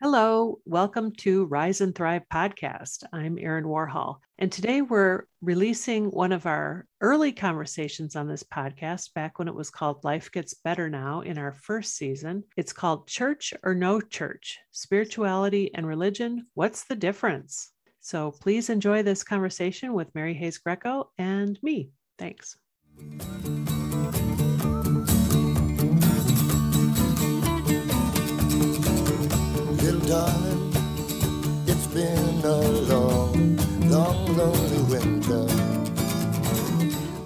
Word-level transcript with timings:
Hello, 0.00 0.60
welcome 0.64 1.10
to 1.16 1.46
Rise 1.46 1.80
and 1.80 1.92
Thrive 1.92 2.22
podcast. 2.32 3.02
I'm 3.12 3.36
Erin 3.36 3.64
Warhol, 3.64 4.18
and 4.38 4.50
today 4.52 4.80
we're 4.80 5.24
releasing 5.42 6.04
one 6.12 6.30
of 6.30 6.46
our 6.46 6.86
early 7.00 7.32
conversations 7.32 8.14
on 8.14 8.28
this 8.28 8.44
podcast 8.44 9.12
back 9.14 9.40
when 9.40 9.48
it 9.48 9.54
was 9.56 9.70
called 9.70 10.04
Life 10.04 10.30
Gets 10.30 10.54
Better 10.54 10.88
Now 10.88 11.22
in 11.22 11.36
our 11.36 11.50
first 11.50 11.96
season. 11.96 12.44
It's 12.56 12.72
called 12.72 13.08
Church 13.08 13.52
or 13.64 13.74
No 13.74 14.00
Church 14.00 14.60
Spirituality 14.70 15.74
and 15.74 15.84
Religion. 15.84 16.46
What's 16.54 16.84
the 16.84 16.94
difference? 16.94 17.72
So 17.98 18.30
please 18.30 18.70
enjoy 18.70 19.02
this 19.02 19.24
conversation 19.24 19.94
with 19.94 20.14
Mary 20.14 20.34
Hayes 20.34 20.60
Grieco 20.64 21.06
and 21.18 21.58
me. 21.60 21.90
Thanks. 22.20 22.56
Darling, 30.08 30.72
it's 31.66 31.86
been 31.88 32.40
a 32.42 32.56
long, 32.56 33.56
long, 33.90 34.36
lonely 34.38 34.82
winter. 34.84 35.44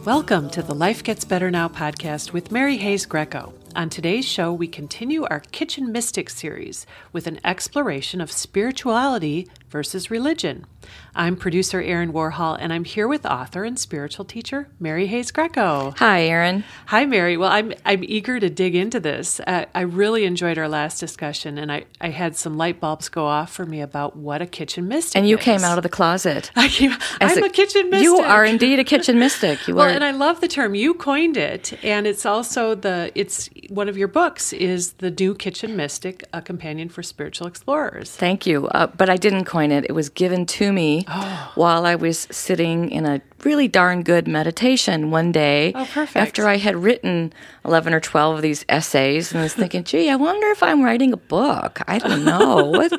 Welcome 0.04 0.50
to 0.50 0.62
the 0.62 0.74
Life 0.74 1.04
Gets 1.04 1.24
Better 1.24 1.48
Now 1.48 1.68
podcast 1.68 2.32
with 2.32 2.50
Mary 2.50 2.78
Hayes 2.78 3.06
Grieco. 3.06 3.52
On 3.76 3.88
today's 3.88 4.24
show, 4.24 4.52
we 4.52 4.66
continue 4.66 5.22
our 5.26 5.38
Kitchen 5.52 5.92
Mystic 5.92 6.28
series 6.28 6.84
with 7.12 7.28
an 7.28 7.38
exploration 7.44 8.20
of 8.20 8.32
spirituality 8.32 9.46
versus 9.68 10.10
religion. 10.10 10.66
I'm 11.14 11.36
producer 11.36 11.82
Erin 11.82 12.12
Warhol, 12.12 12.56
and 12.58 12.72
I'm 12.72 12.84
here 12.84 13.06
with 13.06 13.26
author 13.26 13.64
and 13.64 13.78
spiritual 13.78 14.24
teacher 14.24 14.68
Mary 14.80 15.06
Hayes 15.08 15.30
Grieco. 15.30 15.96
Hi, 15.98 16.22
Erin. 16.22 16.64
Hi, 16.86 17.04
Mary. 17.04 17.36
Well, 17.36 17.52
I'm 17.52 17.74
I'm 17.84 18.02
eager 18.02 18.40
to 18.40 18.48
dig 18.48 18.74
into 18.74 18.98
this. 18.98 19.38
Uh, 19.40 19.66
I 19.74 19.82
really 19.82 20.24
enjoyed 20.24 20.56
our 20.56 20.68
last 20.68 21.00
discussion, 21.00 21.58
and 21.58 21.70
I, 21.70 21.84
I 22.00 22.08
had 22.08 22.34
some 22.34 22.56
light 22.56 22.80
bulbs 22.80 23.10
go 23.10 23.26
off 23.26 23.52
for 23.52 23.66
me 23.66 23.82
about 23.82 24.16
what 24.16 24.40
a 24.40 24.46
kitchen 24.46 24.88
mystic. 24.88 25.18
And 25.18 25.28
you 25.28 25.36
is. 25.36 25.44
came 25.44 25.60
out 25.60 25.76
of 25.76 25.82
the 25.82 25.90
closet. 25.90 26.50
I 26.56 26.68
came, 26.68 26.92
I'm 27.20 27.42
a, 27.42 27.46
a, 27.46 27.50
kitchen 27.50 27.90
mystic. 27.90 28.04
You 28.04 28.16
are 28.16 28.44
indeed 28.44 28.78
a 28.78 28.84
kitchen 28.84 29.18
mystic. 29.18 29.58
You 29.72 29.76
well, 29.76 29.86
are. 29.86 29.90
and 29.90 30.02
I 30.02 30.10
love 30.10 30.40
the 30.40 30.48
term. 30.48 30.74
You 30.74 30.94
coined 30.94 31.36
it, 31.36 31.72
and 31.84 32.06
it's 32.06 32.26
also 32.26 32.74
the 32.74 33.12
it's 33.14 33.48
one 33.68 33.88
of 33.88 33.96
your 33.96 34.08
books 34.08 34.52
is 34.52 34.94
the 34.94 35.10
new 35.10 35.34
kitchen 35.34 35.76
mystic, 35.76 36.24
a 36.32 36.42
companion 36.42 36.88
for 36.88 37.02
spiritual 37.02 37.46
explorers. 37.46 38.10
Thank 38.10 38.46
you, 38.46 38.66
uh, 38.68 38.86
but 38.88 39.08
I 39.10 39.16
didn't 39.16 39.44
coin 39.44 39.70
it. 39.70 39.84
It 39.84 39.92
was 39.92 40.08
given 40.08 40.46
to 40.46 40.72
me 40.72 41.01
while 41.54 41.86
I 41.86 41.94
was 41.94 42.26
sitting 42.30 42.90
in 42.90 43.06
a 43.06 43.20
really 43.44 43.68
darn 43.68 44.02
good 44.02 44.28
meditation 44.28 45.10
one 45.10 45.32
day 45.32 45.72
oh, 45.74 46.06
after 46.14 46.46
I 46.46 46.56
had 46.56 46.76
written 46.76 47.32
11 47.64 47.92
or 47.92 48.00
12 48.00 48.36
of 48.36 48.42
these 48.42 48.64
essays 48.68 49.32
and 49.32 49.40
I 49.40 49.42
was 49.44 49.54
thinking, 49.54 49.84
gee, 49.84 50.08
I 50.10 50.16
wonder 50.16 50.46
if 50.48 50.62
I'm 50.62 50.82
writing 50.82 51.12
a 51.12 51.16
book. 51.16 51.80
I 51.88 51.98
don't 51.98 52.24
know. 52.24 52.64
what? 52.70 52.92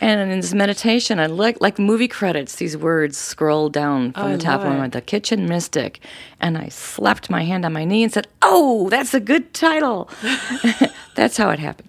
And 0.00 0.30
in 0.30 0.40
this 0.40 0.54
meditation, 0.54 1.18
I 1.18 1.26
like 1.26 1.60
like 1.60 1.78
movie 1.78 2.08
credits, 2.08 2.56
these 2.56 2.76
words 2.76 3.16
scrolled 3.16 3.72
down 3.72 4.12
from 4.12 4.26
oh, 4.26 4.32
the 4.32 4.38
top 4.38 4.60
of 4.60 4.66
my 4.66 4.76
mind, 4.76 4.92
the 4.92 5.00
kitchen 5.00 5.46
mystic. 5.48 6.00
And 6.40 6.56
I 6.56 6.68
slapped 6.68 7.30
my 7.30 7.44
hand 7.44 7.64
on 7.64 7.72
my 7.72 7.84
knee 7.84 8.04
and 8.04 8.12
said, 8.12 8.28
oh, 8.42 8.88
that's 8.90 9.14
a 9.14 9.20
good 9.20 9.52
title. 9.52 10.08
that's 11.14 11.36
how 11.36 11.50
it 11.50 11.58
happened. 11.58 11.88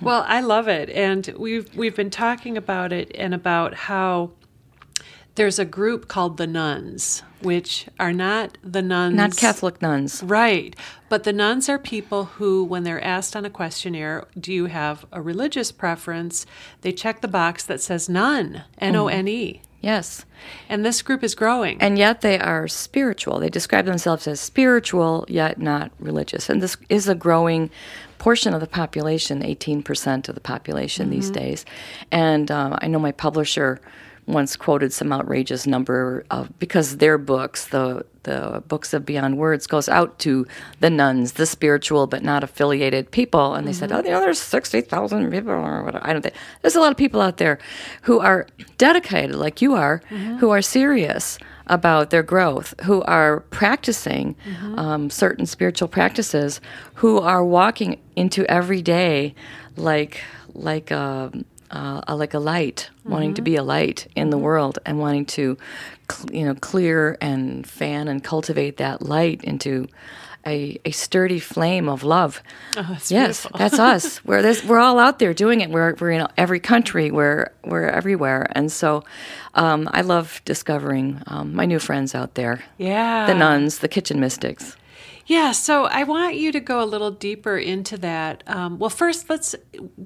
Well, 0.00 0.24
I 0.26 0.40
love 0.40 0.68
it. 0.68 0.90
And 0.90 1.32
we've 1.38 1.74
we've 1.76 1.96
been 1.96 2.10
talking 2.10 2.56
about 2.56 2.92
it 2.92 3.10
and 3.14 3.34
about 3.34 3.74
how 3.74 4.30
there's 5.34 5.58
a 5.58 5.64
group 5.64 6.06
called 6.06 6.36
the 6.36 6.46
nones, 6.46 7.22
which 7.42 7.86
are 7.98 8.12
not 8.12 8.56
the 8.62 8.82
nuns. 8.82 9.16
Not 9.16 9.36
Catholic 9.36 9.82
nuns. 9.82 10.22
Right. 10.22 10.76
But 11.08 11.24
the 11.24 11.32
nones 11.32 11.68
are 11.68 11.78
people 11.78 12.24
who, 12.24 12.64
when 12.64 12.84
they're 12.84 13.02
asked 13.02 13.34
on 13.34 13.44
a 13.44 13.50
questionnaire, 13.50 14.26
do 14.38 14.52
you 14.52 14.66
have 14.66 15.04
a 15.12 15.20
religious 15.20 15.72
preference? 15.72 16.46
They 16.82 16.92
check 16.92 17.20
the 17.20 17.28
box 17.28 17.64
that 17.64 17.80
says 17.80 18.08
none, 18.08 18.64
N 18.78 18.96
O 18.96 19.08
N 19.08 19.26
E. 19.28 19.60
Yes. 19.80 20.24
And 20.68 20.82
this 20.82 21.02
group 21.02 21.22
is 21.22 21.34
growing. 21.34 21.78
And 21.78 21.98
yet 21.98 22.22
they 22.22 22.38
are 22.38 22.66
spiritual. 22.68 23.38
They 23.38 23.50
describe 23.50 23.84
themselves 23.84 24.26
as 24.26 24.40
spiritual, 24.40 25.26
yet 25.28 25.58
not 25.58 25.92
religious. 25.98 26.48
And 26.48 26.62
this 26.62 26.78
is 26.88 27.06
a 27.06 27.14
growing 27.14 27.70
portion 28.16 28.54
of 28.54 28.62
the 28.62 28.66
population, 28.66 29.42
18% 29.42 30.26
of 30.28 30.34
the 30.34 30.40
population 30.40 31.10
these 31.10 31.28
days. 31.28 31.66
And 32.10 32.50
uh, 32.50 32.78
I 32.80 32.86
know 32.86 32.98
my 32.98 33.12
publisher 33.12 33.78
once 34.26 34.56
quoted 34.56 34.92
some 34.92 35.12
outrageous 35.12 35.66
number 35.66 36.24
of 36.30 36.58
because 36.58 36.96
their 36.96 37.18
books, 37.18 37.68
the 37.68 38.06
the 38.22 38.62
books 38.68 38.94
of 38.94 39.04
Beyond 39.04 39.36
Words, 39.36 39.66
goes 39.66 39.86
out 39.86 40.18
to 40.20 40.46
the 40.80 40.88
nones, 40.88 41.32
the 41.32 41.44
spiritual 41.44 42.06
but 42.06 42.22
not 42.22 42.42
affiliated 42.42 43.10
people, 43.10 43.54
and 43.54 43.68
they 43.68 43.72
said, 43.74 43.92
oh, 43.92 43.98
you 43.98 44.10
know, 44.10 44.20
there's 44.20 44.40
sixty 44.40 44.80
thousand 44.80 45.30
people 45.30 45.50
or 45.50 45.82
whatever. 45.84 46.06
I 46.06 46.12
don't 46.12 46.22
think 46.22 46.34
there's 46.62 46.74
a 46.74 46.80
lot 46.80 46.90
of 46.90 46.96
people 46.96 47.20
out 47.20 47.36
there 47.36 47.58
who 48.02 48.20
are 48.20 48.46
dedicated, 48.78 49.36
like 49.36 49.60
you 49.60 49.74
are, 49.74 50.00
who 50.38 50.50
are 50.50 50.62
serious 50.62 51.38
about 51.66 52.10
their 52.10 52.22
growth, 52.22 52.74
who 52.84 53.02
are 53.02 53.40
practicing 53.50 54.36
um, 54.76 55.10
certain 55.10 55.44
spiritual 55.46 55.88
practices, 55.88 56.60
who 56.94 57.18
are 57.18 57.44
walking 57.44 58.00
into 58.16 58.46
every 58.46 58.80
day 58.80 59.34
like 59.76 60.22
like. 60.54 60.90
Um, 60.90 61.44
uh, 61.70 62.00
a, 62.06 62.16
like 62.16 62.34
a 62.34 62.38
light, 62.38 62.90
mm-hmm. 63.00 63.10
wanting 63.10 63.34
to 63.34 63.42
be 63.42 63.56
a 63.56 63.62
light 63.62 64.06
in 64.14 64.30
the 64.30 64.38
world 64.38 64.78
and 64.84 64.98
wanting 64.98 65.26
to, 65.26 65.56
cl- 66.10 66.30
you 66.32 66.44
know, 66.44 66.54
clear 66.54 67.16
and 67.20 67.66
fan 67.66 68.08
and 68.08 68.22
cultivate 68.22 68.76
that 68.78 69.02
light 69.02 69.42
into 69.44 69.88
a, 70.46 70.78
a 70.84 70.90
sturdy 70.90 71.38
flame 71.38 71.88
of 71.88 72.02
love. 72.02 72.42
Oh, 72.76 72.86
that's 72.90 73.10
yes, 73.10 73.42
beautiful. 73.42 73.58
that's 73.58 73.78
us. 73.78 74.24
We're 74.24 74.42
this, 74.42 74.64
we're 74.64 74.78
all 74.78 74.98
out 74.98 75.18
there 75.18 75.34
doing 75.34 75.60
it. 75.60 75.70
We're 75.70 75.94
we're 75.94 76.10
in 76.10 76.26
every 76.36 76.60
country. 76.60 77.10
We're 77.10 77.50
we're 77.64 77.88
everywhere, 77.88 78.46
and 78.52 78.70
so 78.70 79.04
um, 79.54 79.88
I 79.92 80.02
love 80.02 80.42
discovering 80.44 81.22
um, 81.26 81.54
my 81.54 81.64
new 81.64 81.78
friends 81.78 82.14
out 82.14 82.34
there. 82.34 82.62
Yeah. 82.78 83.26
the 83.26 83.34
nones, 83.34 83.78
the 83.78 83.88
kitchen 83.88 84.20
mystics. 84.20 84.76
Yeah, 85.26 85.52
so 85.52 85.84
I 85.84 86.04
want 86.04 86.36
you 86.36 86.52
to 86.52 86.60
go 86.60 86.82
a 86.82 86.84
little 86.84 87.10
deeper 87.10 87.56
into 87.56 87.96
that. 87.98 88.42
Um, 88.46 88.78
well, 88.78 88.90
first, 88.90 89.30
let's. 89.30 89.54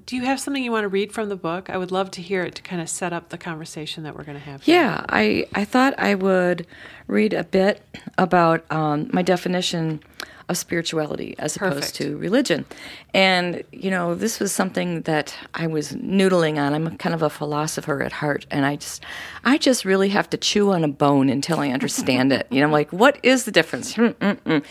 Do 0.06 0.16
you 0.16 0.22
have 0.22 0.38
something 0.40 0.62
you 0.62 0.70
want 0.70 0.84
to 0.84 0.88
read 0.88 1.12
from 1.12 1.28
the 1.28 1.36
book? 1.36 1.68
I 1.70 1.76
would 1.76 1.90
love 1.90 2.10
to 2.12 2.22
hear 2.22 2.44
it 2.44 2.54
to 2.56 2.62
kind 2.62 2.80
of 2.80 2.88
set 2.88 3.12
up 3.12 3.30
the 3.30 3.38
conversation 3.38 4.04
that 4.04 4.16
we're 4.16 4.24
going 4.24 4.38
to 4.38 4.44
have. 4.44 4.62
here. 4.62 4.76
Yeah, 4.76 5.04
I, 5.08 5.46
I 5.54 5.64
thought 5.64 5.98
I 5.98 6.14
would 6.14 6.66
read 7.08 7.32
a 7.32 7.44
bit 7.44 7.82
about 8.16 8.64
um, 8.70 9.10
my 9.12 9.22
definition 9.22 10.00
of 10.48 10.56
spirituality 10.56 11.34
as 11.38 11.56
opposed 11.56 11.94
to 11.96 12.16
religion. 12.16 12.64
And, 13.12 13.62
you 13.70 13.90
know, 13.90 14.14
this 14.14 14.40
was 14.40 14.50
something 14.52 15.02
that 15.02 15.36
I 15.54 15.66
was 15.66 15.92
noodling 15.92 16.58
on. 16.58 16.74
I'm 16.74 16.96
kind 16.96 17.14
of 17.14 17.22
a 17.22 17.30
philosopher 17.30 18.02
at 18.02 18.12
heart, 18.12 18.46
and 18.50 18.64
I 18.64 18.76
just 18.76 19.04
I 19.44 19.58
just 19.58 19.84
really 19.84 20.08
have 20.10 20.30
to 20.30 20.36
chew 20.36 20.72
on 20.72 20.84
a 20.84 20.88
bone 20.88 21.28
until 21.28 21.60
I 21.60 21.68
understand 21.68 22.32
it. 22.32 22.46
You 22.50 22.62
know, 22.62 22.68
like 22.68 22.92
what 22.92 23.18
is 23.22 23.44
the 23.44 23.52
difference? 23.52 23.94
Mm-mm-mm. 23.94 24.64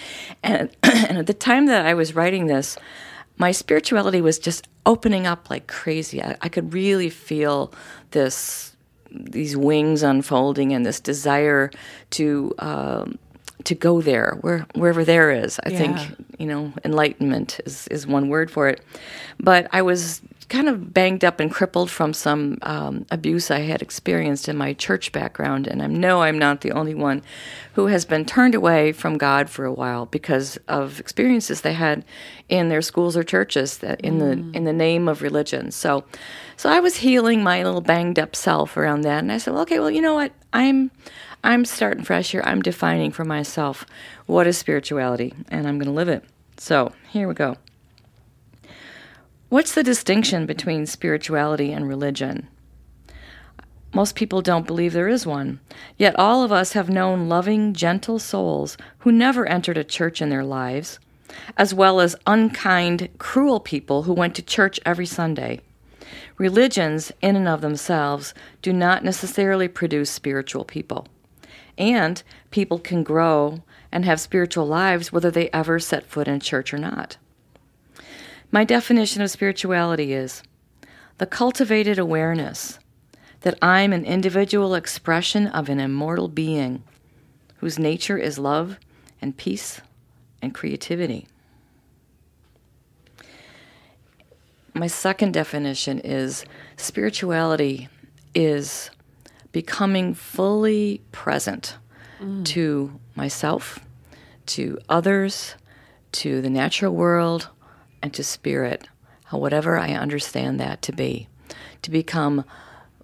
And, 0.44 0.70
and 0.84 1.18
at 1.18 1.28
the 1.28 1.34
time 1.34 1.68
that 1.68 1.86
I 1.86 1.94
was 1.94 2.16
writing 2.16 2.48
this, 2.48 2.78
my 3.38 3.52
spirituality 3.52 4.22
was 4.22 4.40
just 4.40 4.68
opening 4.86 5.28
up 5.28 5.50
like 5.50 5.68
crazy. 5.68 6.24
I, 6.24 6.38
I 6.42 6.50
could 6.50 6.74
really 6.74 7.10
feel 7.10 7.72
this 8.12 8.74
these 9.10 9.56
wings 9.56 10.04
unfolding 10.04 10.74
and 10.74 10.86
this 10.86 11.00
desire 11.00 11.72
to 12.12 12.54
um, 12.60 13.18
to 13.64 13.76
go 13.76 14.02
there 14.02 14.38
where 14.42 14.66
wherever 14.76 15.04
there 15.04 15.32
is. 15.32 15.60
I 15.66 15.70
Yeah. 15.70 15.78
think 15.78 16.16
you 16.38 16.48
know 16.48 16.74
enlightenment 16.86 17.60
is 17.66 17.88
is 17.90 18.08
one 18.08 18.30
word 18.30 18.52
for 18.52 18.68
it. 18.70 18.82
But 19.40 19.68
I 19.72 19.82
was 19.82 20.22
kind 20.50 20.70
of 20.70 20.94
banged 20.94 21.26
up 21.26 21.42
and 21.42 21.52
crippled 21.52 21.92
from 21.92 22.14
some 22.14 22.58
um, 22.62 23.06
abuse 23.12 23.52
I 23.52 23.60
had 23.60 23.82
experienced 23.82 24.48
in 24.48 24.56
my 24.56 24.72
church 24.72 25.12
background, 25.12 25.68
and 25.68 25.82
I 25.84 25.88
know 25.88 26.22
I'm 26.22 26.40
not 26.40 26.62
the 26.62 26.72
only 26.72 26.96
one 26.96 27.22
who 27.74 27.88
has 27.88 28.06
been 28.06 28.24
turned 28.24 28.56
away 28.56 28.94
from 28.94 29.18
God 29.18 29.50
for 29.50 29.66
a 29.66 29.74
while 29.74 30.06
because 30.06 30.58
of 30.70 31.02
experiences 31.02 31.62
they 31.62 31.74
had 31.74 32.06
in 32.48 32.70
their 32.70 32.82
schools 32.82 33.18
or 33.18 33.24
churches 33.24 33.80
that 33.80 34.00
in 34.02 34.20
the 34.20 34.32
in 34.58 34.64
the 34.64 34.72
name 34.72 35.10
of 35.10 35.22
religion. 35.22 35.70
So, 35.72 36.06
so 36.56 36.70
I 36.70 36.80
was 36.80 36.96
healing 36.98 37.44
my 37.44 37.62
little 37.64 37.82
banged 37.82 38.18
up 38.18 38.34
self 38.34 38.78
around 38.78 39.02
that, 39.02 39.20
and 39.20 39.32
I 39.34 39.40
said, 39.40 39.52
well, 39.54 39.64
okay, 39.64 39.80
well, 39.80 39.92
you 39.92 40.02
know 40.02 40.14
what, 40.16 40.32
I'm 40.54 40.92
I'm 41.44 41.66
starting 41.66 42.04
fresh 42.04 42.32
here. 42.32 42.42
I'm 42.46 42.62
defining 42.62 43.12
for 43.12 43.24
myself 43.24 43.86
what 44.26 44.48
is 44.48 44.58
spirituality, 44.58 45.34
and 45.50 45.68
I'm 45.68 45.78
going 45.78 45.88
to 45.88 45.94
live 45.94 46.10
it. 46.10 46.24
So 46.58 46.92
here 47.10 47.28
we 47.28 47.34
go. 47.34 47.58
What's 49.50 49.74
the 49.74 49.84
distinction 49.84 50.46
between 50.46 50.86
spirituality 50.86 51.72
and 51.72 51.88
religion? 51.88 52.48
Most 53.94 54.16
people 54.16 54.42
don't 54.42 54.68
believe 54.68 54.94
there 54.94 55.08
is 55.08 55.26
one. 55.26 55.60
Yet 55.98 56.20
all 56.20 56.44
of 56.44 56.52
us 56.52 56.74
have 56.74 56.90
known 56.90 57.30
loving, 57.30 57.74
gentle 57.74 58.20
souls 58.20 58.78
who 59.00 59.12
never 59.12 59.48
entered 59.48 59.78
a 59.78 59.84
church 59.84 60.22
in 60.22 60.30
their 60.30 60.44
lives, 60.44 61.00
as 61.56 61.74
well 61.74 62.00
as 62.02 62.16
unkind, 62.26 63.10
cruel 63.18 63.60
people 63.60 64.04
who 64.04 64.14
went 64.14 64.36
to 64.36 64.42
church 64.42 64.80
every 64.86 65.06
Sunday. 65.06 65.62
Religions, 66.38 67.12
in 67.22 67.36
and 67.36 67.48
of 67.48 67.62
themselves, 67.62 68.34
do 68.62 68.74
not 68.74 69.04
necessarily 69.04 69.68
produce 69.68 70.10
spiritual 70.10 70.66
people. 70.66 71.08
And 71.78 72.22
people 72.52 72.80
can 72.80 73.04
grow 73.04 73.64
and 73.92 74.06
have 74.06 74.20
spiritual 74.20 74.66
lives 74.66 75.12
whether 75.12 75.32
they 75.32 75.50
ever 75.52 75.80
set 75.80 76.06
foot 76.06 76.28
in 76.28 76.40
church 76.40 76.74
or 76.74 76.78
not. 76.78 77.18
My 78.52 78.64
definition 78.64 79.22
of 79.22 79.30
spirituality 79.30 80.14
is 80.14 80.42
the 81.18 81.26
cultivated 81.26 82.00
awareness 82.00 82.80
that 83.42 83.58
I'm 83.62 83.94
an 83.94 84.06
individual 84.06 84.76
expression 84.76 85.48
of 85.48 85.70
an 85.70 85.80
immortal 85.80 86.28
being 86.28 86.84
whose 87.58 87.78
nature 87.78 88.18
is 88.18 88.40
love 88.40 88.78
and 89.22 89.36
peace 89.36 89.82
and 90.42 90.54
creativity. 90.54 91.28
My 94.74 94.88
second 94.88 95.34
definition 95.34 96.00
is 96.00 96.46
spirituality 96.76 97.90
is 98.36 98.92
becoming 99.58 100.14
fully 100.14 101.02
present 101.12 101.78
mm. 102.20 102.46
to 102.46 103.00
myself, 103.16 103.80
to 104.46 104.78
others, 104.88 105.56
to 106.12 106.44
the 106.44 106.50
natural 106.52 106.94
world, 106.94 107.50
and 108.04 108.14
to 108.14 108.24
spirit, 108.24 108.88
whatever 109.32 109.76
I 109.76 109.94
understand 109.94 110.60
that 110.60 110.84
to 110.84 110.92
be. 110.92 111.28
To 111.82 111.90
become 111.90 112.46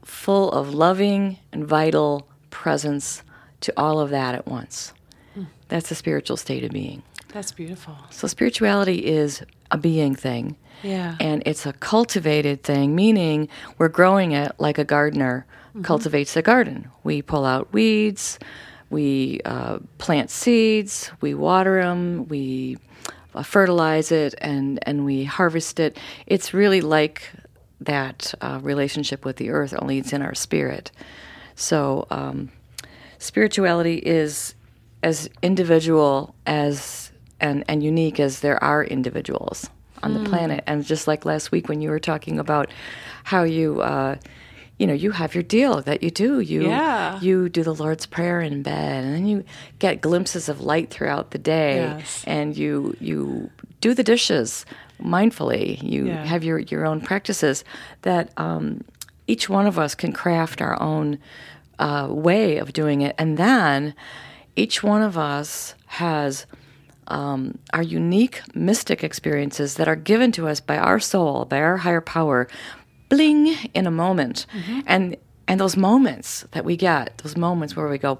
full 0.05 0.51
of 0.51 0.75
loving 0.75 1.39
and 1.51 1.65
vital 1.65 2.27
presence 2.51 3.23
to 3.61 3.73
all 3.75 3.99
of 3.99 4.11
that 4.11 4.35
at 4.35 4.47
once. 4.47 4.93
Mm. 5.35 5.47
That's 5.69 5.89
a 5.89 5.95
spiritual 5.95 6.37
state 6.37 6.63
of 6.63 6.69
being. 6.69 7.01
That's 7.29 7.51
beautiful. 7.51 7.97
So, 8.11 8.27
spirituality 8.27 9.07
is 9.07 9.41
a 9.71 9.77
being 9.79 10.13
thing. 10.13 10.55
Yeah. 10.83 11.15
And 11.19 11.41
it's 11.47 11.65
a 11.65 11.73
cultivated 11.73 12.61
thing, 12.61 12.93
meaning 12.93 13.49
we're 13.79 13.87
growing 13.87 14.33
it 14.33 14.51
like 14.59 14.77
a 14.77 14.83
gardener 14.83 15.47
mm-hmm. 15.73 15.81
cultivates 15.81 16.35
a 16.35 16.41
garden. 16.41 16.89
We 17.03 17.21
pull 17.21 17.45
out 17.45 17.71
weeds, 17.73 18.39
we 18.89 19.41
uh, 19.45 19.79
plant 19.97 20.29
seeds, 20.29 21.11
we 21.21 21.33
water 21.33 21.81
them, 21.81 22.27
we 22.27 22.77
uh, 23.33 23.43
fertilize 23.43 24.11
it, 24.11 24.35
and, 24.39 24.79
and 24.87 25.05
we 25.05 25.23
harvest 25.23 25.79
it. 25.79 25.97
It's 26.27 26.53
really 26.53 26.81
like 26.81 27.29
that 27.81 28.33
uh, 28.41 28.59
relationship 28.61 29.25
with 29.25 29.37
the 29.37 29.49
earth, 29.49 29.73
only 29.77 29.97
it's 29.97 30.13
in 30.13 30.21
our 30.21 30.35
spirit. 30.35 30.91
So, 31.55 32.07
um, 32.09 32.51
spirituality 33.19 33.97
is 33.97 34.55
as 35.01 35.29
individual 35.41 36.33
as 36.45 37.11
and, 37.39 37.63
and 37.67 37.83
unique 37.83 38.19
as 38.19 38.39
there 38.39 38.63
are 38.63 38.83
individuals 38.83 39.69
on 40.01 40.13
mm. 40.13 40.23
the 40.23 40.29
planet. 40.29 40.63
And 40.65 40.83
just 40.85 41.07
like 41.07 41.25
last 41.25 41.51
week 41.51 41.67
when 41.67 41.81
you 41.81 41.89
were 41.89 41.99
talking 41.99 42.39
about 42.39 42.69
how 43.23 43.43
you, 43.43 43.81
uh, 43.81 44.15
you 44.83 44.87
know, 44.87 44.93
you 44.93 45.11
have 45.11 45.33
your 45.33 45.43
deal 45.43 45.81
that 45.83 46.03
you 46.03 46.11
do. 46.11 46.41
You 46.41 46.63
yeah. 46.63 47.17
you 47.21 47.47
do 47.47 47.63
the 47.63 47.73
Lord's 47.73 48.05
Prayer 48.05 48.41
in 48.41 48.63
bed, 48.63 49.05
and 49.05 49.13
then 49.13 49.25
you 49.25 49.45
get 49.79 50.01
glimpses 50.01 50.49
of 50.49 50.59
light 50.59 50.89
throughout 50.89 51.31
the 51.31 51.37
day, 51.37 51.75
yes. 51.75 52.21
and 52.27 52.57
you 52.57 52.93
you 52.99 53.49
do 53.79 53.93
the 53.93 54.03
dishes 54.03 54.65
mindfully. 55.01 55.81
You 55.81 56.07
yeah. 56.07 56.25
have 56.25 56.43
your 56.43 56.59
your 56.59 56.85
own 56.85 56.99
practices 56.99 57.63
that 58.01 58.33
um, 58.35 58.83
each 59.25 59.47
one 59.47 59.67
of 59.67 59.79
us 59.79 59.95
can 59.95 60.11
craft 60.11 60.61
our 60.61 60.77
own 60.81 61.17
uh, 61.79 62.07
way 62.09 62.57
of 62.57 62.73
doing 62.73 62.99
it, 62.99 63.15
and 63.17 63.37
then 63.37 63.95
each 64.57 64.83
one 64.83 65.01
of 65.01 65.17
us 65.17 65.75
has 65.85 66.45
um, 67.07 67.57
our 67.71 67.83
unique 67.83 68.41
mystic 68.53 69.01
experiences 69.01 69.75
that 69.75 69.87
are 69.87 69.95
given 69.95 70.33
to 70.33 70.49
us 70.49 70.59
by 70.59 70.77
our 70.77 70.99
soul, 70.99 71.45
by 71.45 71.59
our 71.59 71.77
higher 71.77 72.01
power, 72.01 72.49
bling 73.09 73.47
in 73.73 73.87
a 73.87 73.91
moment. 73.91 74.45
Mm-hmm. 74.53 74.81
And 74.85 75.17
and 75.47 75.59
those 75.59 75.75
moments 75.75 76.45
that 76.51 76.63
we 76.63 76.77
get, 76.77 77.17
those 77.17 77.35
moments 77.35 77.75
where 77.75 77.89
we 77.89 77.97
go, 77.97 78.17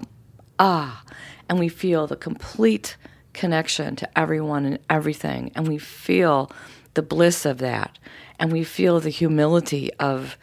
ah, 0.58 1.02
and 1.48 1.58
we 1.58 1.68
feel 1.68 2.06
the 2.06 2.16
complete 2.16 2.96
connection 3.32 3.96
to 3.96 4.18
everyone 4.18 4.66
and 4.66 4.78
everything, 4.90 5.50
and 5.54 5.66
we 5.66 5.78
feel 5.78 6.50
the 6.92 7.02
bliss 7.02 7.46
of 7.46 7.58
that, 7.58 7.98
and 8.38 8.52
we 8.52 8.62
feel 8.62 9.00
the 9.00 9.10
humility 9.10 9.92
of 9.94 10.36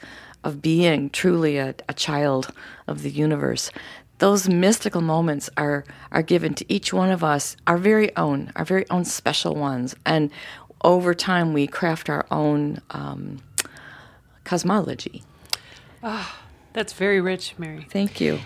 of 0.43 0.59
being 0.59 1.09
truly 1.11 1.57
a, 1.57 1.75
a 1.87 1.93
child 1.93 2.51
of 2.87 3.03
the 3.03 3.11
universe 3.11 3.69
those 4.21 4.47
mystical 4.47 5.01
moments 5.01 5.49
are 5.57 5.83
are 6.11 6.21
given 6.21 6.53
to 6.53 6.63
each 6.71 6.93
one 6.93 7.09
of 7.09 7.23
us, 7.23 7.57
our 7.65 7.77
very 7.77 8.15
own, 8.15 8.51
our 8.55 8.63
very 8.63 8.87
own 8.91 9.03
special 9.03 9.55
ones, 9.55 9.95
and 10.05 10.29
over 10.83 11.15
time 11.15 11.53
we 11.53 11.65
craft 11.65 12.07
our 12.07 12.25
own 12.29 12.79
um, 12.91 13.39
cosmology. 14.43 15.23
Oh, 16.03 16.35
that's 16.73 16.93
very 16.93 17.21
rich, 17.21 17.55
Mary. 17.57 17.85
Thank 17.89 18.21
you. 18.21 18.39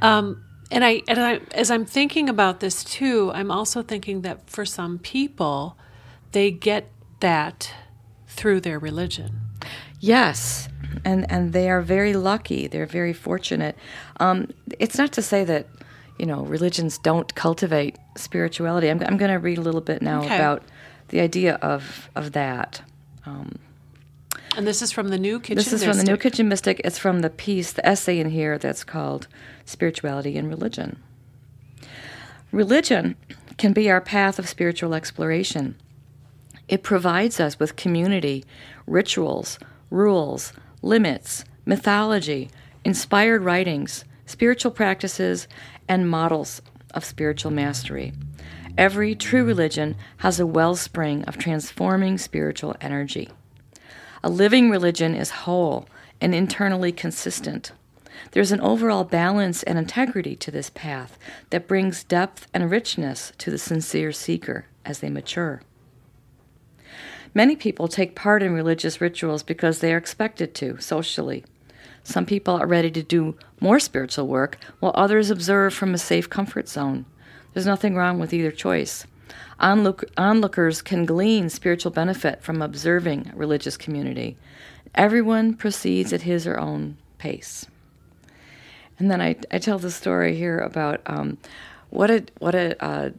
Um, 0.00 0.44
and 0.70 0.84
I, 0.84 1.02
and 1.08 1.20
I, 1.20 1.40
as 1.52 1.70
I'm 1.70 1.84
thinking 1.84 2.28
about 2.28 2.60
this 2.60 2.84
too, 2.84 3.30
I'm 3.32 3.50
also 3.50 3.82
thinking 3.82 4.22
that 4.22 4.48
for 4.48 4.64
some 4.64 4.98
people, 4.98 5.76
they 6.32 6.50
get 6.50 6.90
that 7.20 7.72
through 8.26 8.60
their 8.60 8.78
religion. 8.78 9.40
Yes, 10.00 10.68
and 11.04 11.30
and 11.30 11.52
they 11.52 11.70
are 11.70 11.80
very 11.80 12.14
lucky. 12.14 12.66
They're 12.66 12.86
very 12.86 13.12
fortunate. 13.12 13.76
Um, 14.20 14.50
it's 14.78 14.98
not 14.98 15.12
to 15.12 15.22
say 15.22 15.44
that 15.44 15.66
you 16.18 16.26
know 16.26 16.42
religions 16.42 16.98
don't 16.98 17.34
cultivate 17.34 17.96
spirituality. 18.16 18.90
I'm 18.90 19.02
I'm 19.02 19.16
going 19.16 19.30
to 19.30 19.38
read 19.38 19.58
a 19.58 19.62
little 19.62 19.80
bit 19.80 20.02
now 20.02 20.22
okay. 20.24 20.34
about 20.34 20.62
the 21.08 21.20
idea 21.20 21.54
of 21.56 22.10
of 22.14 22.32
that. 22.32 22.82
Um, 23.26 23.58
and 24.56 24.66
this 24.66 24.82
is 24.82 24.92
from 24.92 25.08
the 25.08 25.18
New 25.18 25.40
Kitchen. 25.40 25.56
This 25.56 25.66
is 25.68 25.72
Mystic. 25.72 25.88
from 25.88 25.98
the 25.98 26.10
New 26.10 26.16
Kitchen 26.16 26.48
Mystic. 26.48 26.80
It's 26.84 26.98
from 26.98 27.20
the 27.20 27.30
piece, 27.30 27.72
the 27.72 27.86
essay 27.86 28.18
in 28.18 28.30
here 28.30 28.58
that's 28.58 28.84
called 28.84 29.28
"Spirituality 29.64 30.36
and 30.36 30.48
Religion." 30.48 31.02
Religion 32.52 33.16
can 33.56 33.72
be 33.72 33.90
our 33.90 34.00
path 34.00 34.38
of 34.38 34.48
spiritual 34.48 34.94
exploration. 34.94 35.76
It 36.68 36.82
provides 36.82 37.40
us 37.40 37.58
with 37.58 37.76
community, 37.76 38.44
rituals, 38.86 39.58
rules, 39.90 40.52
limits, 40.82 41.44
mythology, 41.66 42.50
inspired 42.84 43.42
writings, 43.42 44.04
spiritual 44.26 44.70
practices, 44.70 45.46
and 45.88 46.08
models 46.08 46.62
of 46.92 47.04
spiritual 47.04 47.50
mastery. 47.50 48.12
Every 48.76 49.14
true 49.14 49.44
religion 49.44 49.94
has 50.18 50.40
a 50.40 50.46
wellspring 50.46 51.24
of 51.24 51.38
transforming 51.38 52.18
spiritual 52.18 52.74
energy. 52.80 53.28
A 54.24 54.30
living 54.30 54.70
religion 54.70 55.14
is 55.14 55.44
whole 55.44 55.86
and 56.18 56.34
internally 56.34 56.92
consistent. 56.92 57.72
There's 58.30 58.52
an 58.52 58.60
overall 58.62 59.04
balance 59.04 59.62
and 59.62 59.78
integrity 59.78 60.34
to 60.36 60.50
this 60.50 60.70
path 60.70 61.18
that 61.50 61.68
brings 61.68 62.04
depth 62.04 62.46
and 62.54 62.70
richness 62.70 63.34
to 63.36 63.50
the 63.50 63.58
sincere 63.58 64.12
seeker 64.12 64.64
as 64.82 65.00
they 65.00 65.10
mature. 65.10 65.60
Many 67.34 67.54
people 67.54 67.86
take 67.86 68.16
part 68.16 68.42
in 68.42 68.54
religious 68.54 68.98
rituals 68.98 69.42
because 69.42 69.80
they 69.80 69.92
are 69.92 69.98
expected 69.98 70.54
to, 70.54 70.80
socially. 70.80 71.44
Some 72.02 72.24
people 72.24 72.54
are 72.54 72.66
ready 72.66 72.90
to 72.92 73.02
do 73.02 73.36
more 73.60 73.78
spiritual 73.78 74.26
work, 74.26 74.56
while 74.80 74.92
others 74.94 75.28
observe 75.28 75.74
from 75.74 75.92
a 75.92 75.98
safe 75.98 76.30
comfort 76.30 76.66
zone. 76.66 77.04
There's 77.52 77.66
nothing 77.66 77.94
wrong 77.94 78.18
with 78.18 78.32
either 78.32 78.50
choice. 78.50 79.04
Onlook- 79.60 80.04
onlookers 80.16 80.82
can 80.82 81.04
glean 81.04 81.48
spiritual 81.48 81.92
benefit 81.92 82.42
from 82.42 82.60
observing 82.60 83.30
religious 83.34 83.76
community. 83.76 84.36
Everyone 84.94 85.54
proceeds 85.54 86.12
at 86.12 86.22
his 86.22 86.46
or 86.46 86.58
own 86.58 86.96
pace. 87.18 87.66
And 88.98 89.10
then 89.10 89.20
I, 89.20 89.36
I 89.50 89.58
tell 89.58 89.78
the 89.78 89.90
story 89.90 90.36
here 90.36 90.58
about 90.58 91.00
um, 91.06 91.38
what 91.90 92.10
a 92.10 92.24
what 92.38 92.54
a 92.54 92.82
uh, 92.84 93.10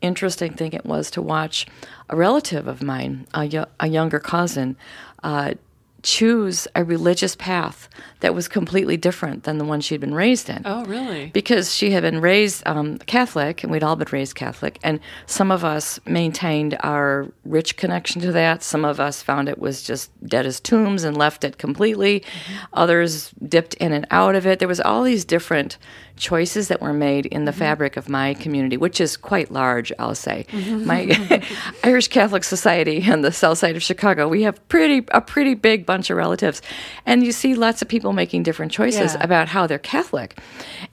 interesting 0.00 0.52
thing 0.54 0.72
it 0.72 0.84
was 0.84 1.10
to 1.12 1.22
watch 1.22 1.66
a 2.08 2.16
relative 2.16 2.66
of 2.66 2.82
mine, 2.82 3.26
a, 3.34 3.66
a 3.78 3.88
younger 3.88 4.18
cousin, 4.18 4.76
uh, 5.22 5.54
choose 6.02 6.66
a 6.74 6.84
religious 6.84 7.36
path 7.36 7.88
that 8.20 8.34
was 8.34 8.48
completely 8.48 8.96
different 8.96 9.44
than 9.44 9.58
the 9.58 9.64
one 9.64 9.80
she'd 9.80 10.00
been 10.00 10.14
raised 10.14 10.48
in. 10.48 10.62
Oh, 10.64 10.84
really? 10.84 11.30
Because 11.32 11.74
she 11.74 11.90
had 11.90 12.02
been 12.02 12.20
raised 12.20 12.62
um, 12.66 12.98
Catholic, 12.98 13.62
and 13.62 13.72
we'd 13.72 13.82
all 13.82 13.96
been 13.96 14.08
raised 14.10 14.34
Catholic, 14.34 14.78
and 14.82 15.00
some 15.26 15.50
of 15.50 15.64
us 15.64 15.98
maintained 16.06 16.76
our 16.80 17.32
rich 17.44 17.76
connection 17.76 18.20
to 18.22 18.32
that. 18.32 18.62
Some 18.62 18.84
of 18.84 19.00
us 19.00 19.22
found 19.22 19.48
it 19.48 19.58
was 19.58 19.82
just 19.82 20.10
dead 20.26 20.46
as 20.46 20.60
tombs 20.60 21.04
and 21.04 21.16
left 21.16 21.44
it 21.44 21.58
completely. 21.58 22.20
Mm-hmm. 22.20 22.64
Others 22.74 23.32
dipped 23.48 23.74
in 23.74 23.92
and 23.92 24.06
out 24.10 24.34
of 24.34 24.46
it. 24.46 24.58
There 24.58 24.68
was 24.68 24.80
all 24.80 25.02
these 25.02 25.24
different 25.24 25.78
choices 26.20 26.68
that 26.68 26.80
were 26.80 26.92
made 26.92 27.26
in 27.26 27.46
the 27.46 27.50
mm-hmm. 27.50 27.58
fabric 27.58 27.96
of 27.96 28.08
my 28.08 28.34
community, 28.34 28.76
which 28.76 29.00
is 29.00 29.16
quite 29.16 29.50
large, 29.50 29.92
I'll 29.98 30.14
say. 30.14 30.46
Mm-hmm. 30.50 30.86
My 30.86 31.42
Irish 31.84 32.08
Catholic 32.08 32.44
Society 32.44 33.10
on 33.10 33.22
the 33.22 33.32
south 33.32 33.58
side 33.58 33.74
of 33.74 33.82
Chicago, 33.82 34.28
we 34.28 34.42
have 34.42 34.56
pretty 34.68 35.04
a 35.10 35.20
pretty 35.20 35.54
big 35.54 35.86
bunch 35.86 36.10
of 36.10 36.16
relatives, 36.16 36.62
and 37.06 37.24
you 37.24 37.32
see 37.32 37.54
lots 37.54 37.82
of 37.82 37.88
people 37.88 38.12
making 38.12 38.42
different 38.42 38.70
choices 38.70 39.14
yeah. 39.14 39.24
about 39.24 39.48
how 39.48 39.66
they're 39.66 39.78
Catholic. 39.78 40.38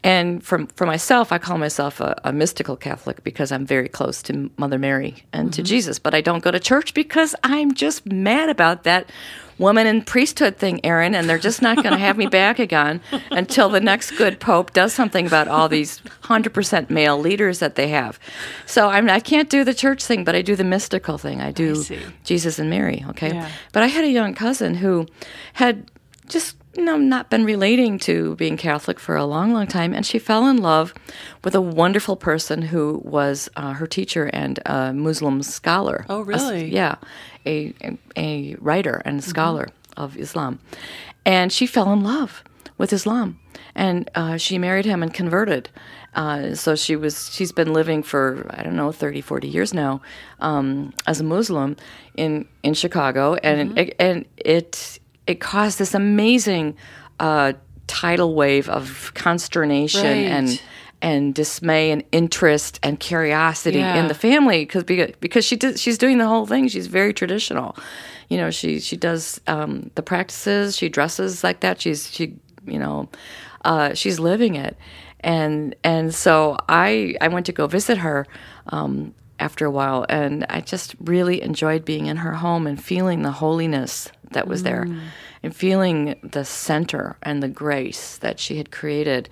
And 0.03 0.43
from 0.43 0.67
for 0.67 0.87
myself, 0.87 1.31
I 1.31 1.37
call 1.37 1.57
myself 1.57 1.99
a, 1.99 2.19
a, 2.23 2.31
mystical 2.31 2.75
Catholic 2.75 3.23
because 3.23 3.51
I'm 3.51 3.65
very 3.65 3.89
close 3.89 4.21
to 4.23 4.49
Mother 4.57 4.79
Mary 4.79 5.23
and 5.33 5.49
mm-hmm. 5.49 5.51
to 5.51 5.63
Jesus, 5.63 5.99
but 5.99 6.13
I 6.13 6.21
don't 6.21 6.43
go 6.43 6.51
to 6.51 6.59
church 6.59 6.93
because 6.93 7.35
I'm 7.43 7.73
just 7.73 8.05
mad 8.05 8.49
about 8.49 8.83
that 8.83 9.11
woman 9.59 9.87
in 9.87 10.03
priesthood 10.03 10.57
thing, 10.57 10.83
Erin, 10.85 11.15
and 11.15 11.29
they're 11.29 11.37
just 11.37 11.61
not 11.61 11.77
going 11.77 11.91
to 11.91 11.97
have 11.97 12.17
me 12.17 12.27
back 12.27 12.59
again 12.59 13.01
until 13.31 13.69
the 13.69 13.79
next 13.79 14.11
good 14.11 14.39
pope 14.39 14.73
does 14.73 14.93
something 14.93 15.25
about 15.25 15.47
all 15.47 15.69
these 15.69 15.99
100% 16.23 16.89
male 16.89 17.17
leaders 17.17 17.59
that 17.59 17.75
they 17.75 17.87
have. 17.89 18.19
So 18.65 18.89
I'm, 18.89 19.09
I 19.09 19.19
can't 19.19 19.49
do 19.49 19.63
the 19.63 19.73
church 19.73 20.03
thing, 20.03 20.23
but 20.23 20.35
I 20.35 20.41
do 20.41 20.55
the 20.55 20.63
mystical 20.63 21.17
thing. 21.17 21.41
I 21.41 21.51
do 21.51 21.75
see. 21.75 21.99
Jesus 22.23 22.59
and 22.59 22.69
Mary, 22.69 23.05
okay? 23.09 23.33
Yeah. 23.33 23.49
But 23.71 23.83
I 23.83 23.87
had 23.87 24.03
a 24.03 24.09
young 24.09 24.33
cousin 24.33 24.75
who 24.75 25.07
had 25.53 25.89
just 26.27 26.56
you 26.77 26.85
know 26.85 26.97
not 26.97 27.29
been 27.29 27.43
relating 27.43 27.97
to 27.99 28.35
being 28.35 28.55
Catholic 28.57 28.99
for 28.99 29.15
a 29.15 29.25
long, 29.25 29.51
long 29.51 29.67
time, 29.67 29.93
and 29.93 30.05
she 30.05 30.19
fell 30.19 30.47
in 30.47 30.57
love 30.57 30.93
with 31.43 31.55
a 31.55 31.61
wonderful 31.61 32.15
person 32.15 32.61
who 32.61 33.01
was 33.03 33.49
uh, 33.55 33.73
her 33.73 33.87
teacher 33.87 34.29
and 34.31 34.59
a 34.65 34.93
Muslim 34.93 35.41
scholar. 35.43 36.05
Oh, 36.07 36.19
A 36.21 36.23
really? 36.23 36.65
yeah, 36.73 36.95
a, 37.45 37.73
a 37.83 37.97
a 38.15 38.55
writer 38.59 39.01
and 39.05 39.23
scholar 39.23 39.67
of 39.97 40.15
Islam, 40.17 40.59
and 41.25 41.51
she 41.51 41.65
fell 41.65 41.91
in 41.91 42.03
love 42.03 42.43
with 42.77 42.93
Islam, 42.93 43.39
and 43.75 44.09
uh, 44.15 44.37
she 44.37 44.57
married 44.59 44.85
him 44.85 45.01
and 45.01 45.13
converted. 45.13 45.69
Uh, 46.13 46.55
so 46.55 46.75
she 46.75 46.95
was 46.95 47.29
she's 47.33 47.51
been 47.51 47.73
living 47.73 48.01
for 48.03 48.45
I 48.49 48.63
don't 48.63 48.75
know 48.75 48.91
30 48.91 49.21
40 49.21 49.47
years 49.47 49.73
now 49.73 50.01
um, 50.39 50.93
as 51.05 51.19
a 51.19 51.23
Muslim 51.23 51.75
in 52.15 52.47
in 52.63 52.73
Chicago 52.73 53.35
and 53.35 53.77
it, 53.77 53.95
and 53.99 54.25
it 54.37 54.99
it 55.27 55.39
caused 55.39 55.77
this 55.79 55.93
amazing 55.93 56.75
uh, 57.19 57.53
tidal 57.87 58.33
wave 58.35 58.69
of 58.69 59.11
consternation 59.15 60.05
and 60.05 60.47
Right. 60.49 60.61
and 61.01 61.35
dismay 61.35 61.91
and 61.91 62.03
interest 62.11 62.79
and 62.81 62.99
curiosity 62.99 63.77
Yeah. 63.79 63.97
in 63.99 64.07
the 64.07 64.13
family 64.15 64.65
because 64.65 64.83
because 65.19 65.45
she 65.45 65.55
did, 65.55 65.79
she's 65.79 65.97
doing 65.97 66.17
the 66.17 66.27
whole 66.27 66.45
thing. 66.47 66.67
She's 66.69 66.87
very 66.87 67.13
traditional, 67.13 67.75
you 68.29 68.37
know. 68.37 68.49
She 68.51 68.79
she 68.79 68.97
does 68.97 69.39
um, 69.47 69.91
the 69.95 70.01
practices. 70.01 70.75
She 70.75 70.89
dresses 70.89 71.43
like 71.43 71.59
that. 71.59 71.79
She's 71.81 72.09
she 72.11 72.33
you 72.65 72.79
know 72.79 73.09
uh, 73.63 73.93
she's 73.93 74.19
living 74.19 74.55
it, 74.55 74.75
and 75.21 75.75
and 75.83 76.13
so 76.15 76.57
I 76.67 77.15
I 77.21 77.27
went 77.27 77.45
to 77.45 77.51
go 77.51 77.67
visit 77.67 77.97
her. 77.99 78.25
Um, 78.69 79.13
after 79.39 79.65
a 79.65 79.69
while, 79.71 80.03
and 80.09 80.47
I 80.49 80.61
just 80.61 80.95
really 80.99 81.43
enjoyed 81.43 81.85
being 81.85 82.07
in 82.07 82.17
her 82.17 82.33
home 82.33 82.65
and 82.65 82.83
feeling 82.83 83.21
the 83.21 83.31
holiness 83.31 84.09
that 84.31 84.47
was 84.47 84.63
there, 84.63 84.87
and 85.43 85.55
feeling 85.55 86.15
the 86.23 86.43
center 86.45 87.15
and 87.23 87.41
the 87.43 87.47
grace 87.47 88.17
that 88.17 88.39
she 88.39 88.57
had 88.57 88.71
created 88.71 89.29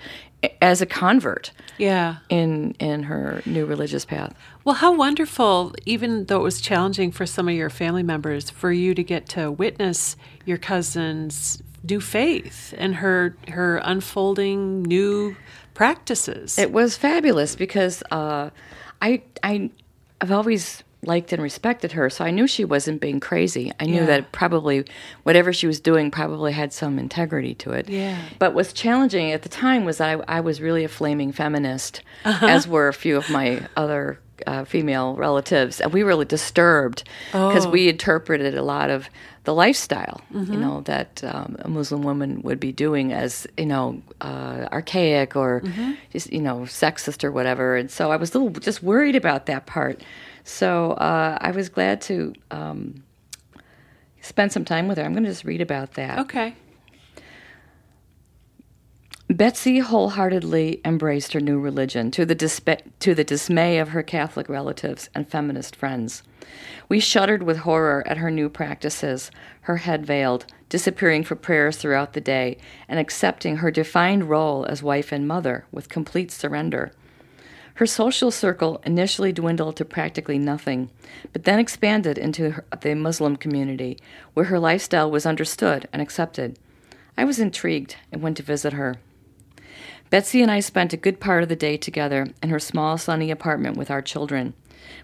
as 0.62 0.80
a 0.82 0.86
convert 0.86 1.52
Yeah. 1.78 2.18
in 2.30 2.75
in 2.80 3.04
her 3.04 3.42
new 3.46 3.66
religious 3.66 4.06
path. 4.06 4.34
Well, 4.64 4.75
how 4.75 4.94
wonderful, 4.94 5.74
even 5.86 6.25
though 6.25 6.40
it 6.42 6.44
was 6.44 6.62
challenging 6.62 7.12
for 7.12 7.25
some 7.25 7.48
of 7.50 7.56
your 7.56 7.70
family 7.72 8.04
members, 8.04 8.50
for 8.52 8.72
you 8.72 8.94
to 8.94 9.04
get 9.04 9.28
to 9.30 9.52
witness 9.52 10.16
your 10.46 10.58
cousin's 10.58 11.62
new 11.90 12.00
faith 12.00 12.74
and 12.78 12.96
her 12.96 13.36
her 13.50 13.78
unfolding 13.78 14.84
new 14.84 15.36
practices. 15.74 16.58
It 16.58 16.72
was 16.72 16.96
fabulous 16.98 17.56
because 17.56 18.02
uh, 18.12 18.50
I 19.02 19.22
I 19.44 19.70
I've 20.22 20.32
always 20.32 20.84
liked 21.08 21.32
and 21.34 21.42
respected 21.42 21.92
her, 21.94 22.10
so 22.10 22.26
I 22.26 22.32
knew 22.32 22.48
she 22.48 22.66
wasn't 22.66 23.02
being 23.02 23.20
crazy. 23.20 23.72
I 23.80 23.86
knew 23.86 24.02
Yeah. 24.02 24.06
that 24.08 24.32
probably 24.32 24.86
whatever 25.24 25.54
she 25.54 25.68
was 25.68 25.80
doing 25.80 26.12
probably 26.12 26.52
had 26.54 26.74
some 26.74 27.00
integrity 27.00 27.56
to 27.56 27.72
it. 27.72 27.90
Yeah. 27.90 28.18
But 28.40 28.54
what's 28.54 28.74
challenging 28.74 29.32
at 29.32 29.42
the 29.44 29.50
time 29.50 29.86
was 29.86 29.98
that 30.00 30.22
I, 30.28 30.38
I 30.38 30.40
was 30.42 30.62
really 30.62 30.84
a 30.84 30.90
flaming 30.90 31.32
feminist, 31.32 32.02
Uh-huh. 32.26 32.46
as 32.48 32.68
were 32.68 32.88
a 32.88 32.94
few 32.94 33.18
of 33.18 33.30
my 33.30 33.62
other 33.78 34.20
uh, 34.46 34.66
female 34.66 35.16
relatives, 35.16 35.80
and 35.80 35.94
we 35.94 36.04
were 36.04 36.10
really 36.10 36.26
disturbed 36.26 37.04
because 37.32 37.66
Oh. 37.66 37.70
we 37.70 37.88
interpreted 37.88 38.54
a 38.56 38.62
lot 38.62 38.90
of 38.90 39.10
the 39.46 39.54
lifestyle, 39.54 40.20
Mm-hmm. 40.34 40.54
you 40.54 40.60
know, 40.60 40.82
that 40.82 41.24
um, 41.24 41.56
a 41.60 41.70
Muslim 41.70 42.02
woman 42.02 42.42
would 42.42 42.60
be 42.60 42.74
doing 42.74 43.14
as, 43.14 43.48
you 43.58 43.66
know, 43.66 44.02
uh, 44.20 44.68
archaic 44.74 45.36
or 45.38 45.62
Mm-hmm. 45.62 45.92
just, 46.12 46.34
you 46.34 46.42
know, 46.42 46.62
sexist 46.66 47.24
or 47.24 47.32
whatever. 47.32 47.78
And 47.78 47.90
so 47.90 48.12
I 48.12 48.18
was 48.18 48.36
a 48.36 48.40
little 48.40 48.60
just 48.60 48.84
worried 48.84 49.16
about 49.16 49.46
that 49.46 49.68
part. 49.68 50.02
So 50.46 50.92
uh, 50.92 51.40
I 51.42 51.52
was 51.52 51.70
glad 51.70 52.02
to 52.02 52.34
um, 52.52 53.04
spend 54.22 54.52
some 54.52 54.64
time 54.64 54.88
with 54.88 55.00
her. 55.00 55.04
I'm 55.04 55.12
going 55.12 55.24
to 55.24 55.30
just 55.30 55.44
read 55.44 55.60
about 55.60 55.96
that. 55.96 56.20
okay. 56.20 56.56
Betsy 59.28 59.80
wholeheartedly 59.80 60.82
embraced 60.86 61.34
her 61.34 61.40
new 61.40 61.60
religion 61.60 62.12
to 62.12 62.28
the, 62.28 62.36
dispa- 62.36 62.84
to 63.00 63.16
the 63.16 63.24
dismay 63.24 63.80
of 63.80 63.90
her 63.90 64.04
Catholic 64.04 64.48
relatives 64.48 65.10
and 65.16 65.28
feminist 65.28 65.75
friends. 65.75 66.22
We 66.90 67.00
shuddered 67.00 67.42
with 67.42 67.58
horror 67.58 68.04
at 68.06 68.18
her 68.18 68.30
new 68.30 68.50
practices, 68.50 69.32
her 69.62 69.78
head 69.78 70.06
veiled, 70.06 70.46
disappearing 70.70 71.24
for 71.24 71.36
prayers 71.36 71.78
throughout 71.78 72.14
the 72.14 72.22
day, 72.22 72.60
and 72.88 73.00
accepting 73.00 73.58
her 73.58 73.72
defined 73.72 74.30
role 74.30 74.64
as 74.66 74.84
wife 74.84 75.12
and 75.12 75.28
mother 75.28 75.66
with 75.72 75.90
complete 75.90 76.32
surrender. 76.32 76.92
Her 77.75 77.86
social 77.86 78.32
circle 78.32 78.82
initially 78.86 79.34
dwindled 79.34 79.75
to 79.77 79.86
practically 79.86 80.39
nothing, 80.39 80.89
but 81.34 81.44
then 81.44 81.60
expanded 81.60 82.17
into 82.17 82.63
the 82.82 82.96
Muslim 82.96 83.36
community, 83.36 83.98
where 84.34 84.46
her 84.46 84.60
lifestyle 84.60 85.12
was 85.12 85.25
understood 85.25 85.88
and 85.91 86.01
accepted. 86.01 86.58
I 87.17 87.25
was 87.25 87.38
intrigued 87.38 87.98
and 88.13 88.22
went 88.22 88.38
to 88.38 88.44
visit 88.44 88.74
her. 88.74 88.96
Betsy 90.10 90.41
and 90.41 90.50
I 90.50 90.62
spent 90.62 90.94
a 90.94 90.98
good 90.98 91.20
part 91.20 91.44
of 91.44 91.50
the 91.50 91.55
day 91.58 91.75
together 91.75 92.27
in 92.41 92.50
her 92.50 92.60
small, 92.60 92.98
sunny 92.98 93.29
apartment 93.29 93.75
with 93.75 93.91
our 93.91 94.01
children. 94.01 94.53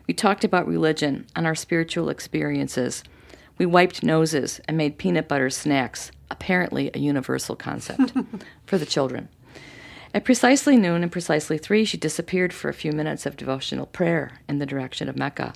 We 0.08 0.14
talked 0.14 0.46
about 0.46 0.68
religion 0.68 1.28
and 1.36 1.46
our 1.46 1.56
spiritual 1.56 2.08
experiences. 2.08 3.04
We 3.58 3.66
wiped 3.66 4.02
noses 4.02 4.62
and 4.66 4.78
made 4.78 4.98
peanut 4.98 5.28
butter 5.28 5.50
snacks, 5.50 6.12
apparently 6.30 6.90
a 6.94 7.00
universal 7.00 7.58
concept, 7.58 8.14
for 8.66 8.78
the 8.78 8.86
children. 8.86 9.28
At 10.14 10.26
precisely 10.26 10.76
noon 10.76 11.04
and 11.04 11.12
precisely 11.12 11.58
three, 11.58 11.86
she 11.86 11.98
disappeared 11.98 12.52
for 12.52 12.68
a 12.68 12.74
few 12.74 12.92
minutes 12.92 13.26
of 13.26 13.38
devotional 13.38 13.86
prayer 13.86 14.42
in 14.50 14.60
the 14.60 14.66
direction 14.66 15.08
of 15.08 15.18
Mecca. 15.18 15.54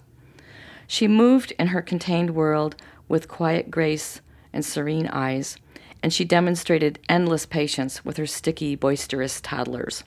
She 0.88 1.07
moved 1.07 1.51
in 1.59 1.67
her 1.67 1.81
contained 1.81 2.35
world 2.35 2.75
with 3.09 3.27
quiet 3.27 3.69
grace 3.69 4.21
and 4.53 4.63
serene 4.63 5.07
eyes, 5.07 5.57
and 6.01 6.13
she 6.13 6.24
demonstrated 6.24 7.00
endless 7.09 7.45
patience 7.45 8.05
with 8.05 8.15
her 8.15 8.25
sticky, 8.25 8.75
boisterous 8.75 9.41
toddlers. 9.41 10.03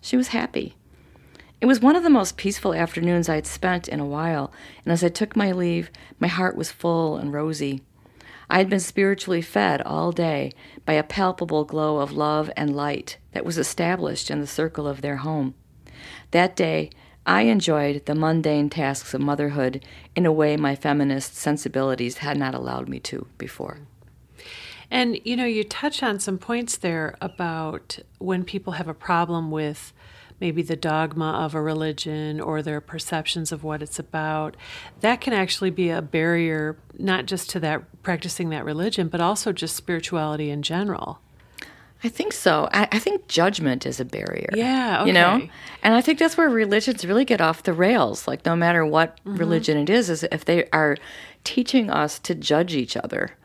She 0.00 0.16
was 0.16 0.28
happy. 0.28 0.74
It 1.60 1.66
was 1.66 1.80
one 1.80 1.94
of 1.94 2.02
the 2.02 2.10
most 2.10 2.36
peaceful 2.36 2.74
afternoons 2.74 3.28
I 3.28 3.36
had 3.36 3.46
spent 3.46 3.86
in 3.86 4.00
a 4.00 4.06
while, 4.06 4.52
and 4.84 4.92
as 4.92 5.04
I 5.04 5.10
took 5.10 5.36
my 5.36 5.52
leave, 5.52 5.90
my 6.18 6.26
heart 6.26 6.56
was 6.56 6.72
full 6.72 7.16
and 7.16 7.32
rosy. 7.32 7.82
I 8.52 8.58
had 8.58 8.68
been 8.68 8.80
spiritually 8.80 9.40
fed 9.40 9.80
all 9.80 10.12
day 10.12 10.52
by 10.84 10.92
a 10.92 11.02
palpable 11.02 11.64
glow 11.64 12.00
of 12.00 12.12
love 12.12 12.50
and 12.54 12.76
light 12.76 13.16
that 13.32 13.46
was 13.46 13.56
established 13.56 14.30
in 14.30 14.42
the 14.42 14.46
circle 14.46 14.86
of 14.86 15.00
their 15.00 15.16
home. 15.16 15.54
That 16.32 16.54
day, 16.54 16.90
I 17.24 17.42
enjoyed 17.42 18.04
the 18.04 18.14
mundane 18.14 18.68
tasks 18.68 19.14
of 19.14 19.22
motherhood 19.22 19.82
in 20.14 20.26
a 20.26 20.32
way 20.32 20.58
my 20.58 20.76
feminist 20.76 21.34
sensibilities 21.34 22.18
had 22.18 22.36
not 22.36 22.54
allowed 22.54 22.90
me 22.90 23.00
to 23.00 23.26
before. 23.38 23.78
And 24.90 25.18
you 25.24 25.34
know, 25.34 25.46
you 25.46 25.64
touch 25.64 26.02
on 26.02 26.20
some 26.20 26.36
points 26.36 26.76
there 26.76 27.14
about 27.22 28.00
when 28.18 28.44
people 28.44 28.74
have 28.74 28.86
a 28.86 28.92
problem 28.92 29.50
with 29.50 29.94
maybe 30.42 30.60
the 30.60 30.74
dogma 30.74 31.30
of 31.44 31.54
a 31.54 31.62
religion 31.62 32.40
or 32.40 32.62
their 32.62 32.80
perceptions 32.80 33.52
of 33.52 33.62
what 33.62 33.80
it's 33.80 34.00
about. 34.00 34.56
That 35.00 35.20
can 35.20 35.32
actually 35.32 35.70
be 35.70 35.88
a 35.88 36.02
barrier 36.02 36.76
not 36.98 37.26
just 37.26 37.48
to 37.50 37.60
that 37.60 38.02
practicing 38.02 38.48
that 38.50 38.64
religion, 38.64 39.06
but 39.06 39.20
also 39.20 39.52
just 39.52 39.76
spirituality 39.76 40.50
in 40.50 40.62
general. 40.62 41.20
I 42.02 42.08
think 42.08 42.32
so. 42.32 42.68
I, 42.72 42.88
I 42.90 42.98
think 42.98 43.28
judgment 43.28 43.86
is 43.86 44.00
a 44.00 44.04
barrier. 44.04 44.48
Yeah, 44.52 45.04
You 45.04 45.12
know? 45.12 45.48
And 45.84 45.94
I 45.94 46.00
think 46.00 46.18
that's 46.18 46.36
where 46.36 46.48
religions 46.48 47.04
really 47.06 47.24
get 47.24 47.40
off 47.40 47.62
the 47.62 47.72
rails. 47.72 48.26
Like, 48.26 48.44
no 48.44 48.56
matter 48.56 48.84
what 48.84 49.20
Mm-hmm. 49.24 49.36
religion 49.36 49.76
it 49.78 49.88
is, 49.88 50.10
is 50.10 50.24
if 50.32 50.44
they 50.44 50.68
are 50.70 50.96
teaching 51.44 51.88
us 51.88 52.18
to 52.18 52.34
judge 52.34 52.74
each 52.74 52.96
other 52.96 53.36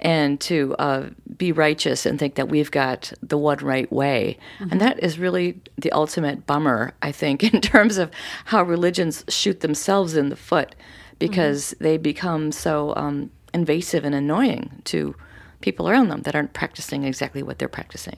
and 0.00 0.40
to 0.40 0.74
uh, 0.78 1.10
be 1.36 1.52
righteous 1.52 2.06
and 2.06 2.18
think 2.18 2.34
that 2.34 2.48
we've 2.48 2.70
got 2.70 3.12
the 3.22 3.38
one 3.38 3.58
right 3.58 3.90
way. 3.92 4.38
Mm-hmm. 4.58 4.72
And 4.72 4.80
that 4.80 5.02
is 5.02 5.18
really 5.18 5.60
the 5.76 5.92
ultimate 5.92 6.46
bummer, 6.46 6.94
I 7.02 7.12
think, 7.12 7.42
in 7.54 7.60
terms 7.60 7.98
of 7.98 8.10
how 8.46 8.62
religions 8.62 9.24
shoot 9.28 9.60
themselves 9.60 10.16
in 10.16 10.28
the 10.28 10.36
foot 10.36 10.74
because 11.18 11.70
Mm-hmm. 11.74 11.84
they 11.84 11.98
become 11.98 12.52
so 12.52 12.94
um, 12.96 13.30
invasive 13.52 14.04
and 14.04 14.14
annoying 14.14 14.80
to 14.84 15.14
people 15.60 15.88
around 15.88 16.08
them 16.08 16.22
that 16.22 16.34
aren't 16.34 16.54
practicing 16.54 17.04
exactly 17.04 17.42
what 17.42 17.58
they're 17.58 17.68
practicing. 17.68 18.16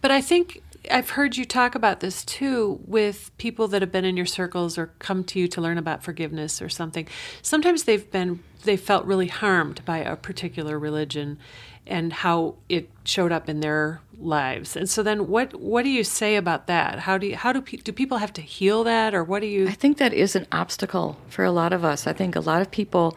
But 0.00 0.10
I 0.10 0.20
think 0.20 0.62
I've 0.90 1.10
heard 1.10 1.36
you 1.36 1.44
talk 1.44 1.74
about 1.74 2.00
this 2.00 2.24
too 2.24 2.80
with 2.86 3.30
people 3.38 3.68
that 3.68 3.82
have 3.82 3.92
been 3.92 4.04
in 4.04 4.16
your 4.16 4.26
circles 4.26 4.78
or 4.78 4.92
come 4.98 5.24
to 5.24 5.38
you 5.38 5.48
to 5.48 5.60
learn 5.60 5.78
about 5.78 6.02
forgiveness 6.02 6.60
or 6.62 6.68
something. 6.68 7.08
Sometimes 7.42 7.84
they've 7.84 8.10
been 8.10 8.42
they 8.64 8.76
felt 8.76 9.04
really 9.04 9.28
harmed 9.28 9.84
by 9.84 9.98
a 9.98 10.16
particular 10.16 10.78
religion 10.78 11.38
and 11.86 12.12
how 12.12 12.56
it 12.68 12.90
showed 13.04 13.30
up 13.30 13.48
in 13.48 13.60
their 13.60 14.00
lives. 14.18 14.76
And 14.76 14.88
so 14.88 15.02
then 15.02 15.28
what 15.28 15.54
what 15.60 15.84
do 15.84 15.90
you 15.90 16.04
say 16.04 16.36
about 16.36 16.66
that? 16.66 17.00
How 17.00 17.18
do 17.18 17.28
you, 17.28 17.36
how 17.36 17.52
do 17.52 17.60
pe- 17.60 17.78
do 17.78 17.92
people 17.92 18.18
have 18.18 18.32
to 18.34 18.42
heal 18.42 18.84
that 18.84 19.14
or 19.14 19.22
what 19.22 19.40
do 19.40 19.46
you 19.46 19.68
I 19.68 19.72
think 19.72 19.98
that 19.98 20.12
is 20.12 20.34
an 20.34 20.46
obstacle 20.50 21.18
for 21.28 21.44
a 21.44 21.50
lot 21.50 21.72
of 21.72 21.84
us. 21.84 22.06
I 22.06 22.12
think 22.12 22.34
a 22.34 22.40
lot 22.40 22.62
of 22.62 22.70
people 22.70 23.16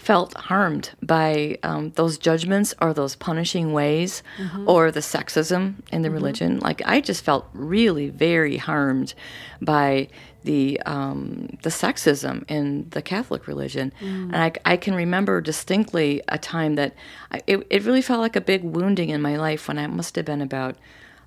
felt 0.00 0.34
harmed 0.34 0.90
by 1.02 1.58
um, 1.62 1.90
those 1.90 2.16
judgments 2.16 2.74
or 2.80 2.94
those 2.94 3.14
punishing 3.14 3.74
ways 3.74 4.22
or 4.66 4.90
the 4.90 5.00
sexism 5.00 5.74
in 5.92 6.00
the 6.00 6.10
religion. 6.10 6.58
Like 6.58 6.80
I 6.86 7.02
just 7.02 7.22
felt 7.22 7.46
really 7.52 8.08
very 8.08 8.56
harmed 8.56 9.12
by 9.60 10.08
the 10.42 10.80
um, 10.86 11.58
the 11.62 11.68
sexism 11.68 12.44
in 12.48 12.88
the 12.90 13.02
Catholic 13.02 13.46
religion, 13.46 13.92
and 14.32 14.36
I, 14.36 14.52
I 14.64 14.76
can 14.78 14.94
remember 14.94 15.42
distinctly 15.42 16.22
a 16.28 16.38
time 16.38 16.76
that 16.76 16.94
I, 17.30 17.42
it 17.46 17.66
it 17.68 17.84
really 17.84 18.00
felt 18.00 18.20
like 18.20 18.36
a 18.36 18.40
big 18.40 18.64
wounding 18.64 19.10
in 19.10 19.20
my 19.20 19.36
life 19.36 19.68
when 19.68 19.78
I 19.78 19.86
must 19.86 20.16
have 20.16 20.24
been 20.24 20.40
about 20.40 20.76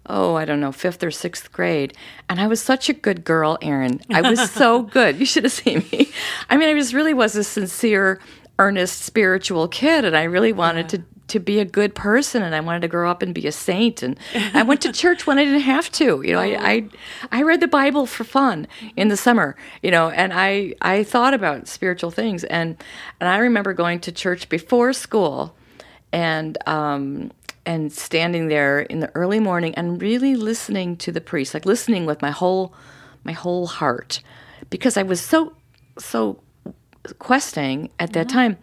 oh, 0.08 0.36
I 0.36 0.44
don't 0.44 0.60
know, 0.60 0.74
fifth 0.74 1.02
or 1.02 1.12
sixth 1.12 1.52
grade. 1.54 1.96
And 2.28 2.42
I 2.42 2.48
was 2.48 2.62
such 2.62 2.90
a 2.90 2.94
good 2.94 3.24
girl, 3.24 3.58
Erin. 3.62 4.02
I 4.12 4.22
was 4.22 4.52
so 4.52 4.82
good. 4.98 5.18
You 5.18 5.26
should 5.26 5.46
have 5.46 5.54
seen 5.54 5.86
me. 5.92 6.12
I 6.50 6.58
mean, 6.58 6.68
I 6.68 6.74
just 6.74 6.94
really 6.94 7.14
was 7.14 7.38
a 7.38 7.44
sincere, 7.44 8.20
earnest, 8.60 9.02
spiritual 9.02 9.68
kid. 9.68 10.06
And 10.06 10.16
I 10.16 10.24
really 10.24 10.54
wanted 10.54 10.90
to, 10.90 11.04
to 11.30 11.40
be 11.40 11.60
a 11.60 11.66
good 11.66 11.96
person 11.96 12.44
and 12.44 12.54
I 12.54 12.60
wanted 12.60 12.82
to 12.82 12.88
grow 12.88 13.10
up 13.10 13.22
and 13.22 13.34
be 13.34 13.48
a 13.48 13.52
saint. 13.52 14.04
And 14.04 14.18
I 14.54 14.64
went 14.64 14.82
to 14.82 14.92
church 14.92 15.26
when 15.26 15.40
I 15.40 15.46
didn't 15.46 15.62
have 15.62 15.92
to. 15.94 16.22
You 16.22 16.34
know, 16.34 16.40
I, 16.40 16.72
I, 16.72 16.90
I 17.32 17.42
read 17.44 17.62
the 17.62 17.68
Bible 17.68 18.06
for 18.06 18.24
fun 18.24 18.68
in 18.96 19.08
the 19.08 19.18
summer, 19.18 19.56
you 19.82 19.92
know, 19.92 20.10
and 20.10 20.34
I, 20.34 20.76
I 20.82 21.04
thought 21.04 21.34
about 21.34 21.68
spiritual 21.68 22.12
things. 22.12 22.44
And, 22.44 22.78
and 23.20 23.30
I 23.30 23.38
remember 23.38 23.74
going 23.74 24.00
to 24.02 24.12
church 24.12 24.50
before 24.50 24.94
school 24.94 25.56
and, 26.12 26.58
um, 26.68 27.32
and 27.66 27.92
standing 27.92 28.48
there 28.48 28.82
in 28.82 29.00
the 29.00 29.10
early 29.16 29.40
morning 29.40 29.74
and 29.76 30.02
really 30.02 30.36
listening 30.36 30.98
to 30.98 31.12
the 31.12 31.22
priest, 31.22 31.54
like 31.54 31.66
listening 31.66 32.06
with 32.06 32.22
my 32.22 32.32
whole 32.32 32.74
my 33.24 33.32
whole 33.32 33.68
heart, 33.68 34.22
because 34.70 34.98
I 34.98 35.04
was 35.04 35.22
so 35.22 35.56
so 35.98 36.42
questing 37.20 37.90
at 38.00 38.14
that 38.14 38.28
mm-hmm. 38.28 38.38
time. 38.38 38.58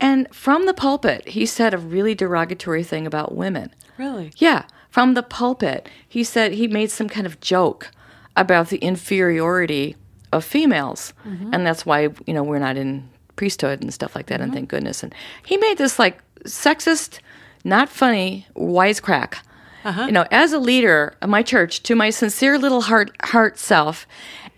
And 0.00 0.32
from 0.32 0.66
the 0.66 0.74
pulpit, 0.74 1.28
he 1.28 1.44
said 1.46 1.74
a 1.74 1.78
really 1.78 2.14
derogatory 2.14 2.84
thing 2.84 3.06
about 3.06 3.34
women. 3.34 3.74
Really? 3.96 4.32
Yeah, 4.36 4.64
from 4.90 5.14
the 5.14 5.22
pulpit, 5.22 5.88
he 6.08 6.22
said 6.22 6.52
he 6.52 6.68
made 6.68 6.90
some 6.90 7.08
kind 7.08 7.26
of 7.26 7.40
joke 7.40 7.90
about 8.36 8.68
the 8.68 8.78
inferiority 8.78 9.96
of 10.32 10.44
females, 10.44 11.12
mm-hmm. 11.26 11.52
and 11.52 11.66
that's 11.66 11.84
why 11.84 12.08
you 12.26 12.34
know 12.34 12.44
we're 12.44 12.58
not 12.58 12.76
in 12.76 13.08
priesthood 13.36 13.82
and 13.82 13.92
stuff 13.92 14.14
like 14.14 14.26
that. 14.26 14.40
And 14.40 14.50
mm-hmm. 14.50 14.56
thank 14.56 14.68
goodness. 14.68 15.02
And 15.02 15.14
he 15.44 15.56
made 15.56 15.78
this 15.78 15.98
like 15.98 16.18
sexist, 16.44 17.18
not 17.64 17.88
funny 17.88 18.46
wisecrack. 18.54 19.38
Uh-huh. 19.84 20.06
You 20.06 20.12
know, 20.12 20.26
as 20.30 20.52
a 20.52 20.58
leader 20.58 21.14
of 21.22 21.30
my 21.30 21.42
church, 21.42 21.82
to 21.84 21.94
my 21.94 22.10
sincere 22.10 22.58
little 22.58 22.82
heart 22.82 23.10
heart 23.24 23.58
self, 23.58 24.06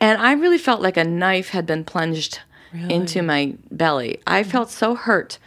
and 0.00 0.20
I 0.20 0.32
really 0.32 0.58
felt 0.58 0.80
like 0.80 0.96
a 0.96 1.04
knife 1.04 1.50
had 1.50 1.66
been 1.66 1.84
plunged 1.84 2.40
into 2.72 3.22
my 3.22 3.54
belly. 3.70 4.20
I 4.26 4.42
felt 4.42 4.70
so 4.70 4.94
hurt 4.94 5.38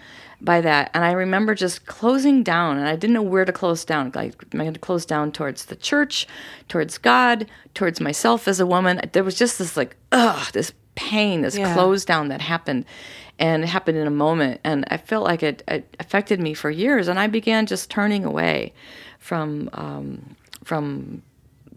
by 0.42 0.60
that. 0.62 0.92
And 0.94 1.06
I 1.06 1.14
remember 1.14 1.56
just 1.56 1.86
closing 1.86 2.44
down, 2.44 2.78
and 2.78 2.88
I 2.88 2.96
didn't 2.96 3.14
know 3.14 3.22
where 3.22 3.46
to 3.46 3.54
close 3.54 3.86
down. 3.86 4.12
Like, 4.14 4.34
am 4.54 4.60
I 4.60 4.66
going 4.66 4.74
to 4.74 4.80
close 4.80 5.06
down 5.06 5.32
towards 5.32 5.66
the 5.66 5.76
church, 5.76 6.28
towards 6.68 6.98
God, 6.98 7.48
towards 7.74 8.02
myself 8.02 8.48
as 8.48 8.60
a 8.60 8.66
woman? 8.66 9.00
There 9.14 9.24
was 9.24 9.36
just 9.36 9.58
this, 9.58 9.78
like, 9.78 9.96
ugh, 10.12 10.52
this 10.52 10.74
pain, 10.96 11.42
this 11.42 11.58
Yeah. 11.58 11.74
close 11.74 12.04
down 12.04 12.28
that 12.28 12.42
happened. 12.42 12.86
And 13.40 13.64
it 13.64 13.68
happened 13.68 13.98
in 13.98 14.06
a 14.06 14.12
moment. 14.12 14.60
And 14.64 14.86
I 14.90 14.98
felt 14.98 15.24
like 15.24 15.42
it, 15.44 15.64
it 15.68 15.96
affected 16.00 16.40
me 16.40 16.54
for 16.54 16.70
years. 16.70 17.08
And 17.08 17.18
I 17.18 17.28
began 17.28 17.66
just 17.66 17.90
turning 17.90 18.26
away 18.26 18.74
from, 19.18 19.70
um, 19.74 20.36
from 20.64 21.24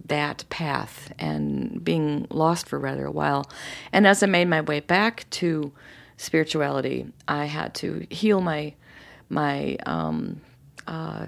that 0.08 0.44
path 0.50 1.12
and 1.18 1.82
being 1.84 2.26
lost 2.30 2.68
for 2.68 2.78
rather 2.78 3.06
a 3.06 3.10
while. 3.10 3.50
And 3.92 4.06
as 4.06 4.22
I 4.22 4.26
made 4.26 4.48
my 4.48 4.60
way 4.60 4.80
back 4.80 5.28
to 5.30 5.72
spirituality, 6.16 7.06
I 7.28 7.44
had 7.46 7.74
to 7.76 8.06
heal 8.10 8.40
my 8.40 8.74
my 9.28 9.76
um, 9.86 10.40
uh, 10.86 11.26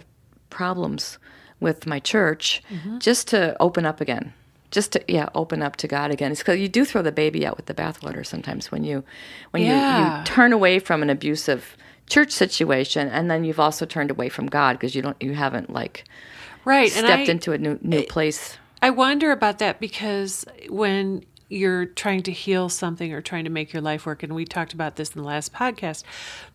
problems 0.51 1.19
with 1.61 1.87
my 1.87 1.99
church 1.99 2.63
just 2.99 3.27
to 3.29 3.57
open 3.61 3.85
up 3.85 4.01
again. 4.01 4.33
Just 4.71 4.93
to 4.93 5.03
yeah, 5.09 5.29
open 5.35 5.63
up 5.63 5.77
to 5.77 5.89
God 5.89 6.11
again. 6.11 6.31
It's 6.31 6.41
because 6.41 6.59
you 6.61 6.69
do 6.69 6.85
throw 6.85 7.01
the 7.03 7.11
baby 7.11 7.47
out 7.47 7.57
with 7.57 7.67
the 7.67 7.75
bathwater 7.75 8.25
sometimes 8.25 8.71
when 8.71 8.85
you 8.85 9.03
when 9.51 9.63
you, 9.63 9.73
Yeah. 9.73 10.19
you 10.21 10.25
turn 10.25 10.53
away 10.53 10.79
from 10.79 11.03
an 11.03 11.09
abusive 11.11 11.75
church 12.07 12.33
situation, 12.33 13.09
and 13.09 13.31
then 13.31 13.45
you've 13.45 13.61
also 13.61 13.85
turned 13.87 14.11
away 14.11 14.29
from 14.29 14.47
God 14.47 14.75
because 14.75 14.95
you 14.95 15.01
don't 15.03 15.17
you 15.23 15.35
haven't 15.35 15.71
like 15.71 16.05
Right. 16.67 16.95
and 16.97 17.07
stepped 17.07 17.29
I, 17.29 17.33
into 17.33 17.53
a 17.53 17.59
new 17.59 17.79
new 17.83 18.03
place. 18.05 18.59
I 18.81 18.91
wonder 18.91 19.33
about 19.33 19.59
that 19.59 19.81
because 19.81 20.45
when 20.69 21.25
you're 21.49 21.87
trying 21.87 22.23
to 22.23 22.33
heal 22.33 22.69
something 22.69 23.13
or 23.13 23.23
trying 23.23 23.45
to 23.45 23.51
make 23.51 23.73
your 23.73 23.83
life 23.83 24.05
work, 24.07 24.23
and 24.23 24.35
we 24.35 24.45
talked 24.45 24.73
about 24.73 24.97
this 24.97 25.11
in 25.11 25.23
the 25.23 25.27
last 25.27 25.53
podcast, 25.53 26.05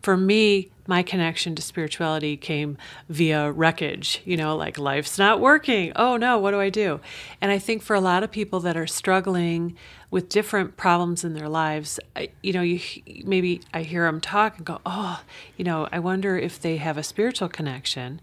for 0.00 0.16
me, 0.16 0.70
my 0.86 1.02
connection 1.02 1.54
to 1.54 1.62
spirituality 1.62 2.36
came 2.36 2.78
via 3.08 3.50
wreckage. 3.50 4.22
You 4.24 4.36
know, 4.36 4.56
like 4.56 4.78
life's 4.78 5.18
not 5.18 5.40
working. 5.40 5.92
Oh 5.96 6.16
no, 6.16 6.38
what 6.38 6.52
do 6.52 6.60
I 6.60 6.70
do? 6.70 7.00
And 7.40 7.50
I 7.50 7.58
think 7.58 7.82
for 7.82 7.96
a 7.96 8.00
lot 8.00 8.22
of 8.22 8.30
people 8.30 8.60
that 8.60 8.76
are 8.76 8.86
struggling 8.86 9.76
with 10.10 10.28
different 10.28 10.76
problems 10.76 11.24
in 11.24 11.34
their 11.34 11.48
lives, 11.48 11.98
I, 12.14 12.28
you 12.42 12.52
know, 12.52 12.62
you 12.62 12.80
maybe 13.24 13.62
I 13.72 13.82
hear 13.82 14.04
them 14.04 14.20
talk 14.20 14.58
and 14.58 14.66
go, 14.66 14.80
oh, 14.86 15.22
you 15.56 15.64
know, 15.64 15.88
I 15.90 15.98
wonder 15.98 16.38
if 16.38 16.60
they 16.60 16.76
have 16.76 16.96
a 16.96 17.02
spiritual 17.02 17.48
connection 17.48 18.20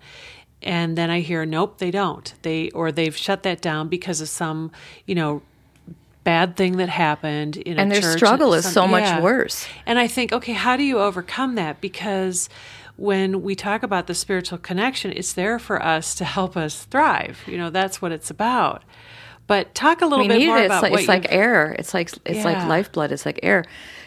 and 0.63 0.97
then 0.97 1.10
I 1.10 1.19
hear 1.21 1.45
nope 1.45 1.78
they 1.80 1.91
don't 1.91 2.34
they 2.41 2.69
or 2.71 2.91
they've 2.91 3.15
shut 3.15 3.43
that 3.43 3.62
down 3.62 3.88
because 3.88 4.21
of 4.21 4.30
some 4.30 4.71
you 5.06 5.15
know 5.15 5.41
bad 6.24 6.56
thing 6.56 6.78
that 6.78 6.89
happened 6.89 7.58
in 7.58 7.80
a 7.80 7.82
And 7.82 7.91
their 7.91 8.02
struggle 8.15 8.54
is 8.54 8.71
so 8.71 8.88
much 8.88 9.04
yeah. 9.04 9.21
worse. 9.21 9.67
and 9.86 9.97
I 9.97 10.08
think 10.08 10.32
okay 10.32 10.54
how 10.54 10.78
do 10.78 10.84
you 10.84 11.00
overcome 11.00 11.56
that 11.56 11.82
because 11.82 12.47
when 12.97 13.41
we 13.41 13.56
talk 13.56 13.82
about 13.82 14.06
the 14.08 14.13
spiritual 14.13 14.60
connection 14.60 15.12
it's 15.12 15.34
there 15.34 15.58
for 15.58 15.82
us 15.84 16.13
to 16.15 16.26
help 16.26 16.56
us 16.56 16.86
thrive 16.86 17.39
you 17.47 17.58
know 17.58 17.69
that's 17.71 18.02
what 18.02 18.12
it's 18.12 18.30
about 18.30 18.84
but 19.47 19.74
talk 19.76 20.02
a 20.02 20.06
little 20.06 20.28
we 20.28 20.30
bit 20.30 20.45
more 20.47 20.58
it. 20.60 20.62
It's 20.62 20.65
about 20.67 20.84
like, 20.84 20.91
what 20.91 21.00
it's 21.02 21.08
like 21.10 21.26
air. 21.30 21.76
It's 21.78 21.93
like 21.93 22.10
it's 22.26 22.38
Yeah. 22.38 22.43
like 22.45 22.67
lifeblood. 22.69 23.12
It's 23.12 23.26
like 23.26 23.39
air. 23.43 23.65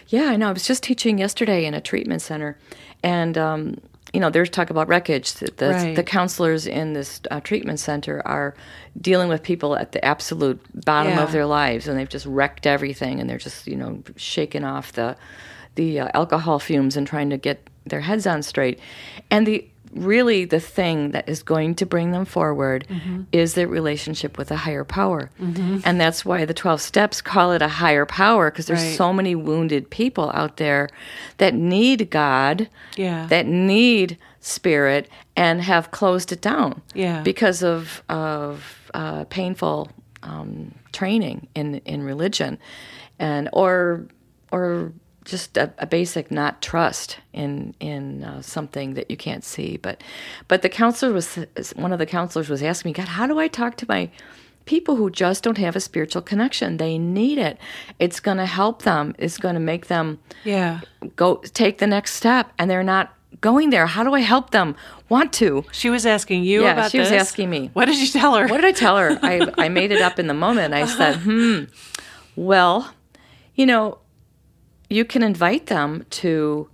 Yeah, 0.09 0.25
I 0.31 0.37
know. 0.37 0.49
I 0.49 0.53
was 0.53 0.67
just 0.67 0.83
teaching 0.83 1.19
yesterday 1.19 1.67
in 1.67 1.75
a 1.75 1.83
treatment 1.83 2.23
center, 2.23 2.57
and 3.03 3.37
um, 3.37 3.77
you 4.15 4.21
know, 4.21 4.31
there's 4.31 4.49
talk 4.51 4.71
about 4.71 4.89
wreckage. 4.89 5.33
The 5.35 5.51
the, 5.57 5.69
Right. 5.71 5.97
the 5.97 6.03
counselors 6.05 6.67
in 6.67 6.93
this 6.95 7.21
uh, 7.31 7.41
treatment 7.41 7.81
center 7.81 8.23
are 8.27 8.55
dealing 9.01 9.29
with 9.29 9.43
people 9.43 9.77
at 9.77 9.93
the 9.93 10.05
absolute 10.05 10.61
bottom 10.85 11.13
Yeah. 11.15 11.23
of 11.25 11.33
their 11.33 11.47
lives, 11.47 11.89
and 11.89 11.99
they've 11.99 12.09
just 12.09 12.27
wrecked 12.27 12.67
everything, 12.67 13.21
and 13.21 13.29
they're 13.29 13.39
just 13.39 13.67
you 13.67 13.77
know 13.77 14.03
shaking 14.17 14.65
off 14.65 14.93
the 14.93 15.17
the 15.75 15.99
uh, 16.01 16.09
alcohol 16.15 16.59
fumes 16.61 16.97
and 16.97 17.07
trying 17.07 17.31
to 17.31 17.37
get 17.37 17.69
their 17.87 18.01
heads 18.01 18.27
on 18.27 18.43
straight, 18.43 18.79
and 19.31 19.47
the 19.47 19.67
really 19.95 20.45
the 20.45 20.61
thing 20.61 21.13
that 21.13 21.29
is 21.29 21.43
going 21.43 21.75
to 21.77 21.87
bring 21.87 22.11
them 22.13 22.25
forward 22.25 22.87
Mm-hmm. 22.89 23.23
is 23.33 23.55
their 23.55 23.69
relationship 23.69 24.37
with 24.37 24.51
a 24.51 24.57
higher 24.57 24.85
power. 24.85 25.31
And 25.85 26.01
that's 26.01 26.25
why 26.25 26.45
the 26.45 26.55
12 26.55 26.81
steps 26.81 27.21
call 27.23 27.53
it 27.53 27.63
a 27.63 27.69
higher 27.69 28.05
power 28.07 28.51
because 28.51 28.67
there's 28.67 28.83
Right. 28.83 28.97
so 28.97 29.13
many 29.13 29.35
wounded 29.35 29.89
people 29.91 30.31
out 30.35 30.57
there 30.57 30.89
that 31.39 31.55
need 31.55 32.11
God, 32.11 32.69
Yeah. 32.97 33.27
that 33.29 33.47
need 33.47 34.19
spirit 34.41 35.09
and 35.37 35.63
have 35.63 35.91
closed 35.91 36.31
it 36.33 36.41
down 36.41 36.83
Yeah. 36.95 37.23
because 37.23 37.63
of 37.63 38.03
of 38.09 38.91
uh, 38.93 39.25
painful 39.25 39.91
um, 40.23 40.73
training 40.93 41.47
in 41.55 41.77
in 41.85 42.03
religion 42.03 42.59
and 43.19 43.49
or 43.53 44.07
or 44.53 44.93
just 45.25 45.57
a, 45.57 45.73
a 45.79 45.87
basic 45.87 46.31
not 46.31 46.61
trust 46.61 47.19
in 47.33 47.75
in 47.81 48.23
uh, 48.25 48.43
something 48.43 48.95
that 48.95 49.11
you 49.11 49.17
can't 49.17 49.45
see. 49.45 49.77
But 49.79 50.03
but 50.49 50.63
the 50.63 50.69
counselor 50.69 51.13
was 51.13 51.37
one 51.77 51.93
of 51.93 51.99
the 51.99 52.07
counselors 52.07 52.49
was 52.49 52.63
asking 52.63 52.91
me, 52.91 52.93
God, 52.95 53.09
how 53.09 53.27
do 53.27 53.39
I 53.39 53.49
talk 53.49 53.77
to 53.77 53.87
my 53.89 54.11
people 54.67 54.97
who 54.97 55.11
just 55.11 55.43
don't 55.45 55.59
have 55.59 55.77
a 55.77 55.81
spiritual 55.81 56.23
connection? 56.23 56.77
They 56.79 56.99
need 56.99 57.39
it. 57.39 57.59
It's 57.99 58.21
going 58.21 58.39
to 58.39 58.47
help 58.47 58.83
them. 58.83 59.15
It's 59.19 59.39
going 59.39 59.55
to 59.55 59.61
make 59.61 59.87
them 59.87 60.19
yeah 60.45 60.81
go 61.17 61.37
take 61.37 61.79
the 61.79 61.87
next 61.87 62.13
step, 62.15 62.53
and 62.59 62.71
they're 62.71 62.83
not 62.83 63.13
going 63.41 63.71
there. 63.71 63.87
How 63.87 64.05
do 64.05 64.15
I 64.15 64.21
help 64.21 64.51
them 64.51 64.77
want 65.09 65.33
to? 65.35 65.65
she 65.73 65.91
was 65.91 66.07
asking 66.07 66.45
you 66.45 66.63
Yeah, 66.63 66.73
about 66.73 66.91
she 66.93 66.99
was 66.99 67.11
this. 67.11 67.21
asking 67.21 67.51
me. 67.51 67.71
what 67.75 67.87
did 67.87 67.99
you 67.99 68.07
tell 68.09 68.35
her 68.37 68.47
What 68.47 68.57
did 68.61 68.65
I 68.67 68.73
tell 68.73 68.97
her? 68.97 69.19
I, 69.23 69.51
I 69.59 69.69
made 69.69 69.91
it 69.91 70.01
up 70.01 70.19
in 70.19 70.29
the 70.29 70.35
moment. 70.35 70.73
I 70.73 70.87
said, 70.87 71.17
hmm, 71.17 71.65
well, 72.37 72.93
you 73.55 73.67
know, 73.67 73.99
you 74.89 75.05
can 75.05 75.23
invite 75.23 75.67
them 75.67 76.05
to 76.11 76.69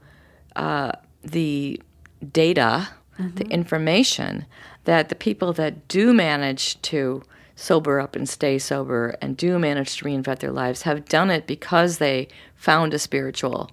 uh, 0.57 0.92
the 1.23 1.81
data, 2.33 2.88
the 3.18 3.44
information 3.49 4.46
that 4.85 5.09
the 5.11 5.14
people 5.14 5.53
that 5.53 5.87
do 5.88 6.12
manage 6.12 6.81
to 6.83 7.23
sober 7.55 8.01
up 8.01 8.16
and 8.16 8.29
stay 8.29 8.59
sober 8.59 9.14
and 9.20 9.37
do 9.37 9.59
manage 9.59 9.96
to 9.99 10.05
reinvent 10.07 10.38
their 10.38 10.51
lives 10.51 10.83
have 10.83 11.05
done 11.05 11.31
it 11.31 11.46
because 11.46 11.99
they 11.99 12.27
found 12.57 12.94
a 12.94 12.99
spiritual 12.99 13.70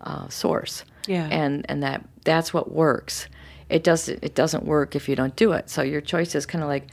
uh, 0.00 0.28
source. 0.28 0.84
Yeah. 1.06 1.28
And 1.30 1.66
and 1.68 1.82
that 1.82 2.04
that's 2.24 2.54
what 2.54 2.72
works. 2.72 3.28
It 3.68 3.84
doesn't 3.84 4.24
it 4.24 4.34
doesn't 4.34 4.64
work 4.64 4.96
if 4.96 5.08
you 5.08 5.14
don't 5.14 5.36
do 5.36 5.52
it. 5.52 5.68
So 5.68 5.82
your 5.82 6.00
choice 6.00 6.34
is 6.34 6.46
kind 6.46 6.64
of 6.64 6.68
like, 6.68 6.88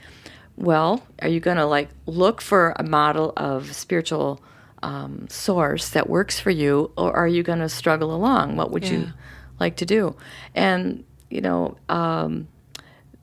well, 0.56 1.02
are 1.22 1.28
you 1.28 1.40
going 1.40 1.56
to 1.56 1.64
like 1.66 1.88
look 2.06 2.40
for 2.40 2.74
a 2.76 2.82
model 2.84 3.32
of 3.36 3.74
spiritual 3.74 4.42
um, 4.84 5.26
source 5.28 5.88
that 5.90 6.08
works 6.08 6.38
for 6.38 6.50
you, 6.50 6.90
or 6.96 7.12
are 7.16 7.26
you 7.26 7.42
going 7.42 7.60
to 7.60 7.68
struggle 7.68 8.14
along? 8.14 8.56
What 8.56 8.70
would 8.70 8.84
Yeah. 8.84 8.92
you 8.92 9.12
like 9.58 9.76
to 9.76 9.86
do. 9.86 10.14
And 10.54 11.04
you 11.30 11.40
know, 11.40 11.76
um, 11.88 12.46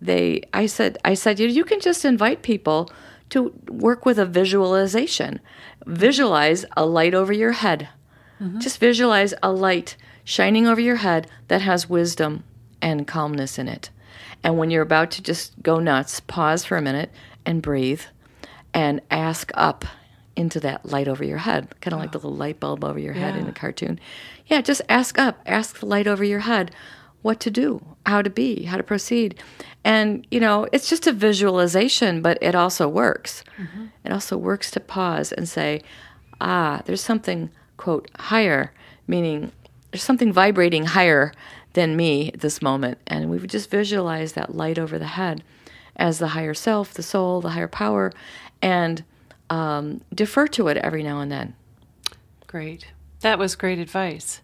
they 0.02 0.42
I 0.54 0.66
said 0.66 0.98
I 1.06 1.14
said 1.14 1.40
you 1.40 1.48
you 1.48 1.64
can 1.64 1.80
just 1.80 2.04
invite 2.04 2.42
people 2.42 2.90
to 3.30 3.54
work 3.70 4.06
with 4.06 4.18
a 4.20 4.26
visualization. 4.26 5.40
Visualize 5.86 6.66
a 6.76 6.86
light 6.86 7.14
over 7.14 7.32
your 7.34 7.54
head. 7.54 7.88
Just 8.58 8.80
visualize 8.80 9.36
a 9.44 9.52
light 9.52 9.96
shining 10.24 10.66
over 10.68 10.82
your 10.82 10.96
head 10.96 11.28
that 11.48 11.62
has 11.62 11.88
wisdom 11.88 12.44
and 12.82 13.06
calmness 13.06 13.60
in 13.60 13.68
it. 13.68 13.92
And 14.44 14.58
when 14.58 14.72
you're 14.72 14.82
about 14.82 15.12
to 15.12 15.22
just 15.22 15.62
go 15.62 15.80
nuts, 15.80 16.20
pause 16.22 16.66
for 16.66 16.76
a 16.76 16.82
minute 16.82 17.12
and 17.46 17.62
breathe 17.62 18.02
and 18.74 19.00
ask 19.12 19.52
up 19.54 19.86
into 20.36 20.60
that 20.62 20.86
light 20.86 21.08
over 21.08 21.24
your 21.24 21.40
head, 21.40 21.68
kind 21.82 21.94
of 21.94 22.00
like 22.00 22.12
the 22.12 22.18
little 22.18 22.36
light 22.36 22.60
bulb 22.60 22.84
over 22.84 23.00
your 23.00 23.14
head 23.14 23.36
in 23.36 23.48
a 23.48 23.52
cartoon. 23.52 24.00
Yeah, 24.48 24.62
just 24.62 24.82
ask 24.88 25.20
up, 25.20 25.40
ask 25.46 25.80
the 25.80 25.86
light 25.86 26.08
over 26.08 26.24
your 26.24 26.40
head 26.40 26.72
what 27.22 27.40
to 27.42 27.52
do, 27.52 27.84
how 28.06 28.22
to 28.22 28.30
be, 28.30 28.64
how 28.64 28.78
to 28.78 28.84
proceed. 28.84 29.42
And, 29.84 30.26
you 30.32 30.40
know, 30.40 30.68
it's 30.72 30.90
just 30.90 31.06
a 31.08 31.12
visualization, 31.12 32.22
but 32.22 32.38
it 32.42 32.56
also 32.56 32.88
works. 32.88 33.44
It 34.06 34.12
also 34.12 34.38
works 34.38 34.72
to 34.72 34.80
pause 34.80 35.32
and 35.32 35.48
say, 35.48 35.82
ah, 36.40 36.82
there's 36.86 37.02
something, 37.02 37.50
quote, 37.78 38.10
higher, 38.18 38.72
meaning 39.08 39.52
there's 39.92 40.04
something 40.04 40.32
vibrating 40.32 40.86
higher 40.86 41.34
than 41.74 41.96
me 41.96 42.32
at 42.34 42.40
this 42.40 42.62
moment. 42.62 42.98
And 43.08 43.30
we 43.30 43.38
would 43.38 43.50
just 43.50 43.70
visualize 43.70 44.34
that 44.34 44.56
light 44.56 44.80
over 44.80 44.98
the 44.98 45.06
head 45.06 45.44
as 45.96 46.20
the 46.20 46.30
higher 46.30 46.54
self, 46.54 46.94
the 46.94 47.04
soul, 47.04 47.42
the 47.42 47.50
higher 47.50 47.68
power, 47.68 48.12
and 48.62 49.04
um, 49.52 50.02
defer 50.14 50.48
to 50.48 50.70
it 50.70 50.78
every 50.78 51.04
now 51.04 51.20
and 51.20 51.32
then. 51.32 51.56
Great. 52.48 52.88
That 53.20 53.38
was 53.38 53.56
great 53.56 53.80
advice. 53.80 54.42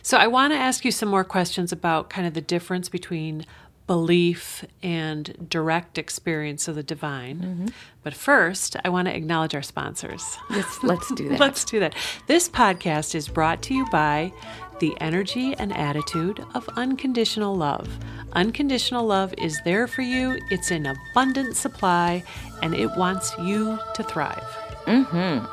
So 0.00 0.16
I 0.16 0.28
want 0.28 0.52
to 0.52 0.58
ask 0.58 0.84
you 0.84 0.92
some 0.92 1.08
more 1.08 1.24
questions 1.24 1.72
about 1.72 2.08
kind 2.08 2.26
of 2.26 2.34
the 2.34 2.40
difference 2.40 2.88
between 2.88 3.44
belief 3.86 4.64
and 4.82 5.48
direct 5.50 5.98
experience 5.98 6.68
of 6.68 6.76
the 6.76 6.82
divine. 6.82 7.70
But 8.02 8.14
first, 8.14 8.76
I 8.82 8.88
want 8.88 9.08
to 9.08 9.16
acknowledge 9.16 9.54
our 9.54 9.62
sponsors. 9.62 10.38
Let's, 10.48 10.82
let's 10.82 11.12
do 11.12 11.28
that. 11.30 11.40
Let's 11.40 11.64
do 11.64 11.80
that. 11.80 11.94
This 12.26 12.48
podcast 12.48 13.14
is 13.14 13.28
brought 13.28 13.60
to 13.62 13.74
you 13.74 13.84
by 13.90 14.32
the 14.80 14.96
energy 15.00 15.54
and 15.58 15.72
attitude 15.76 16.44
of 16.54 16.68
unconditional 16.76 17.56
love. 17.56 17.88
Unconditional 18.32 19.06
love 19.06 19.34
is 19.38 19.60
there 19.64 19.86
for 19.86 20.02
you, 20.02 20.38
it's 20.50 20.70
in 20.70 20.86
abundant 20.86 21.56
supply, 21.56 22.22
and 22.62 22.74
it 22.74 22.90
wants 22.96 23.34
you 23.38 23.78
to 23.94 24.02
thrive. 24.02 24.44
Mm-hmm. 24.86 25.46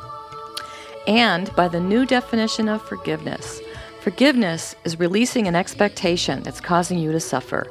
and 1.07 1.55
by 1.55 1.69
the 1.69 1.79
new 1.79 2.05
definition 2.05 2.67
of 2.67 2.81
forgiveness. 2.81 3.61
Forgiveness 4.01 4.75
is 4.83 4.99
releasing 4.99 5.47
an 5.47 5.55
expectation 5.55 6.43
that's 6.43 6.59
causing 6.59 6.99
you 6.99 7.11
to 7.13 7.19
suffer. 7.19 7.65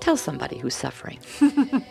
Tell 0.00 0.16
somebody 0.16 0.58
who's 0.58 0.74
suffering. 0.74 1.18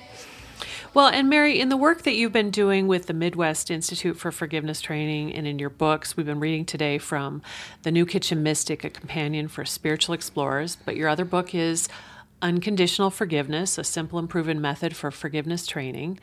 Well, 0.93 1.07
and 1.07 1.29
Mary, 1.29 1.57
in 1.57 1.69
the 1.69 1.77
work 1.77 2.01
that 2.01 2.15
you've 2.15 2.33
been 2.33 2.51
doing 2.51 2.85
with 2.85 3.05
the 3.05 3.13
Midwest 3.13 3.71
Institute 3.71 4.17
for 4.17 4.29
Forgiveness 4.29 4.81
Training 4.81 5.33
and 5.33 5.47
in 5.47 5.57
your 5.57 5.69
books, 5.69 6.17
we've 6.17 6.25
been 6.25 6.41
reading 6.41 6.65
today 6.65 6.97
from 6.97 7.41
The 7.83 7.93
New 7.93 8.05
Kitchen 8.05 8.43
Mystic, 8.43 8.83
a 8.83 8.89
companion 8.89 9.47
for 9.47 9.63
spiritual 9.63 10.13
explorers. 10.13 10.75
But 10.75 10.97
your 10.97 11.07
other 11.07 11.23
book 11.23 11.55
is 11.55 11.87
Unconditional 12.41 13.09
Forgiveness, 13.09 13.77
a 13.77 13.85
simple 13.85 14.19
and 14.19 14.29
proven 14.29 14.59
method 14.59 14.93
for 14.93 15.11
forgiveness 15.11 15.65
training. 15.65 16.19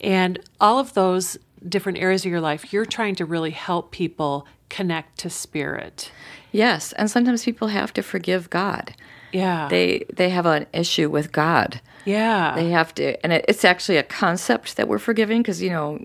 And 0.00 0.38
all 0.60 0.78
of 0.78 0.94
those 0.94 1.36
different 1.68 1.98
areas 1.98 2.24
of 2.24 2.30
your 2.30 2.40
life, 2.40 2.72
you're 2.72 2.86
trying 2.86 3.16
to 3.16 3.24
really 3.24 3.50
help 3.50 3.90
people 3.90 4.46
connect 4.68 5.18
to 5.18 5.30
spirit. 5.30 6.12
Yes, 6.52 6.92
and 6.92 7.10
sometimes 7.10 7.44
people 7.44 7.68
have 7.68 7.92
to 7.94 8.02
forgive 8.04 8.50
God. 8.50 8.94
Yeah. 9.36 9.68
They 9.68 10.04
they 10.16 10.30
have 10.30 10.46
an 10.46 10.66
issue 10.72 11.08
with 11.10 11.30
God. 11.32 11.80
yeah. 12.06 12.54
They 12.54 12.70
have 12.70 12.90
to, 12.94 13.04
and 13.24 13.32
it, 13.32 13.44
it's 13.48 13.64
actually 13.64 13.98
a 13.98 14.02
concept 14.22 14.76
that 14.76 14.86
we're 14.88 14.98
forgiving 15.10 15.42
because 15.42 15.60
you 15.62 15.70
know 15.70 15.98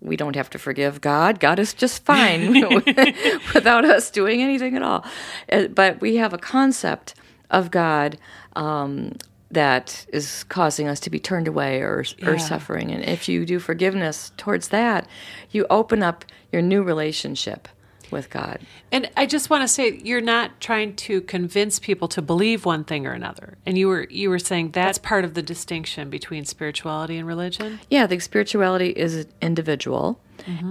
we 0.00 0.16
don't 0.16 0.36
have 0.36 0.48
to 0.50 0.58
forgive 0.58 1.00
God. 1.00 1.40
God 1.40 1.58
is 1.58 1.74
just 1.74 2.04
fine 2.04 2.52
without 3.54 3.84
us 3.84 4.10
doing 4.10 4.42
anything 4.42 4.76
at 4.76 4.82
all. 4.82 5.04
Uh, 5.52 5.66
But 5.74 6.00
we 6.00 6.16
have 6.22 6.32
a 6.34 6.38
concept 6.38 7.14
of 7.50 7.70
God 7.70 8.16
um, 8.56 9.12
that 9.50 10.06
is 10.12 10.44
causing 10.48 10.88
us 10.88 11.00
to 11.00 11.10
be 11.10 11.18
turned 11.18 11.48
away 11.48 11.80
or 11.82 12.04
or 12.26 12.38
suffering. 12.38 12.92
And 12.94 13.02
if 13.04 13.28
you 13.28 13.44
do 13.46 13.58
forgiveness 13.58 14.32
towards 14.36 14.68
that, 14.68 15.06
you 15.50 15.66
open 15.70 16.02
up 16.02 16.24
your 16.52 16.62
new 16.62 16.82
relationship 16.82 17.68
with 18.10 18.30
God. 18.30 18.60
And 18.90 19.10
I 19.16 19.26
just 19.26 19.50
want 19.50 19.62
to 19.62 19.68
say 19.68 20.00
you're 20.02 20.20
not 20.20 20.60
trying 20.60 20.96
to 20.96 21.20
convince 21.22 21.78
people 21.78 22.08
to 22.08 22.22
believe 22.22 22.64
one 22.64 22.84
thing 22.84 23.06
or 23.06 23.12
another. 23.12 23.58
And 23.66 23.76
you 23.76 23.88
were 23.88 24.06
you 24.10 24.30
were 24.30 24.38
saying 24.38 24.72
that's 24.72 24.98
part 24.98 25.24
of 25.24 25.34
the 25.34 25.42
distinction 25.42 26.10
between 26.10 26.44
spirituality 26.44 27.18
and 27.18 27.26
religion. 27.26 27.80
Yeah, 27.90 28.06
the 28.06 28.18
spirituality 28.18 28.90
is 28.90 29.26
individual 29.40 30.20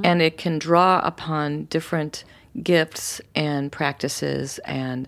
and 0.04 0.21
it 0.21 0.38
can 0.38 0.58
draw 0.58 1.02
upon 1.04 1.65
different 1.65 2.23
gifts 2.63 3.21
and 3.36 3.71
practices 3.71 4.60
and 4.60 5.08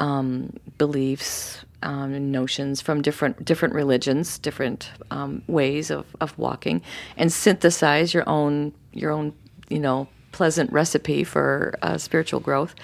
um, 0.00 0.56
beliefs 0.78 1.64
um, 1.82 2.30
notions 2.32 2.80
from 2.80 3.02
different 3.02 3.44
different 3.44 3.74
religions, 3.74 4.38
different 4.38 4.90
um, 5.10 5.42
ways 5.46 5.90
of, 5.90 6.06
of 6.20 6.36
walking, 6.38 6.82
and 7.16 7.32
synthesize 7.32 8.12
your 8.12 8.28
own 8.28 8.72
your 8.92 9.12
own 9.12 9.32
you 9.68 9.78
know 9.78 10.08
pleasant 10.32 10.72
recipe 10.72 11.24
for 11.24 11.74
uh, 11.82 11.98
spiritual 11.98 12.40
growth. 12.40 12.74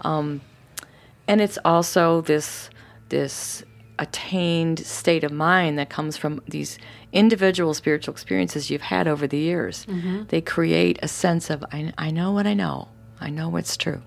Um, 0.00 0.40
and 1.28 1.40
it's 1.40 1.58
also 1.64 2.20
this 2.22 2.70
this 3.08 3.62
attained 3.98 4.78
state 4.80 5.22
of 5.22 5.30
mind 5.30 5.78
that 5.78 5.90
comes 5.90 6.16
from 6.16 6.42
these 6.48 6.78
individual 7.12 7.74
spiritual 7.74 8.12
experiences 8.12 8.70
you've 8.70 8.80
had 8.80 9.06
over 9.06 9.26
the 9.26 9.38
years. 9.38 9.86
They 10.28 10.40
create 10.40 10.98
a 11.02 11.08
sense 11.08 11.50
of 11.50 11.64
I, 11.72 11.92
I 11.98 12.10
know 12.10 12.32
what 12.32 12.46
I 12.46 12.54
know. 12.54 12.88
I 13.20 13.30
know 13.30 13.48
what's 13.48 13.76
true. 13.76 14.02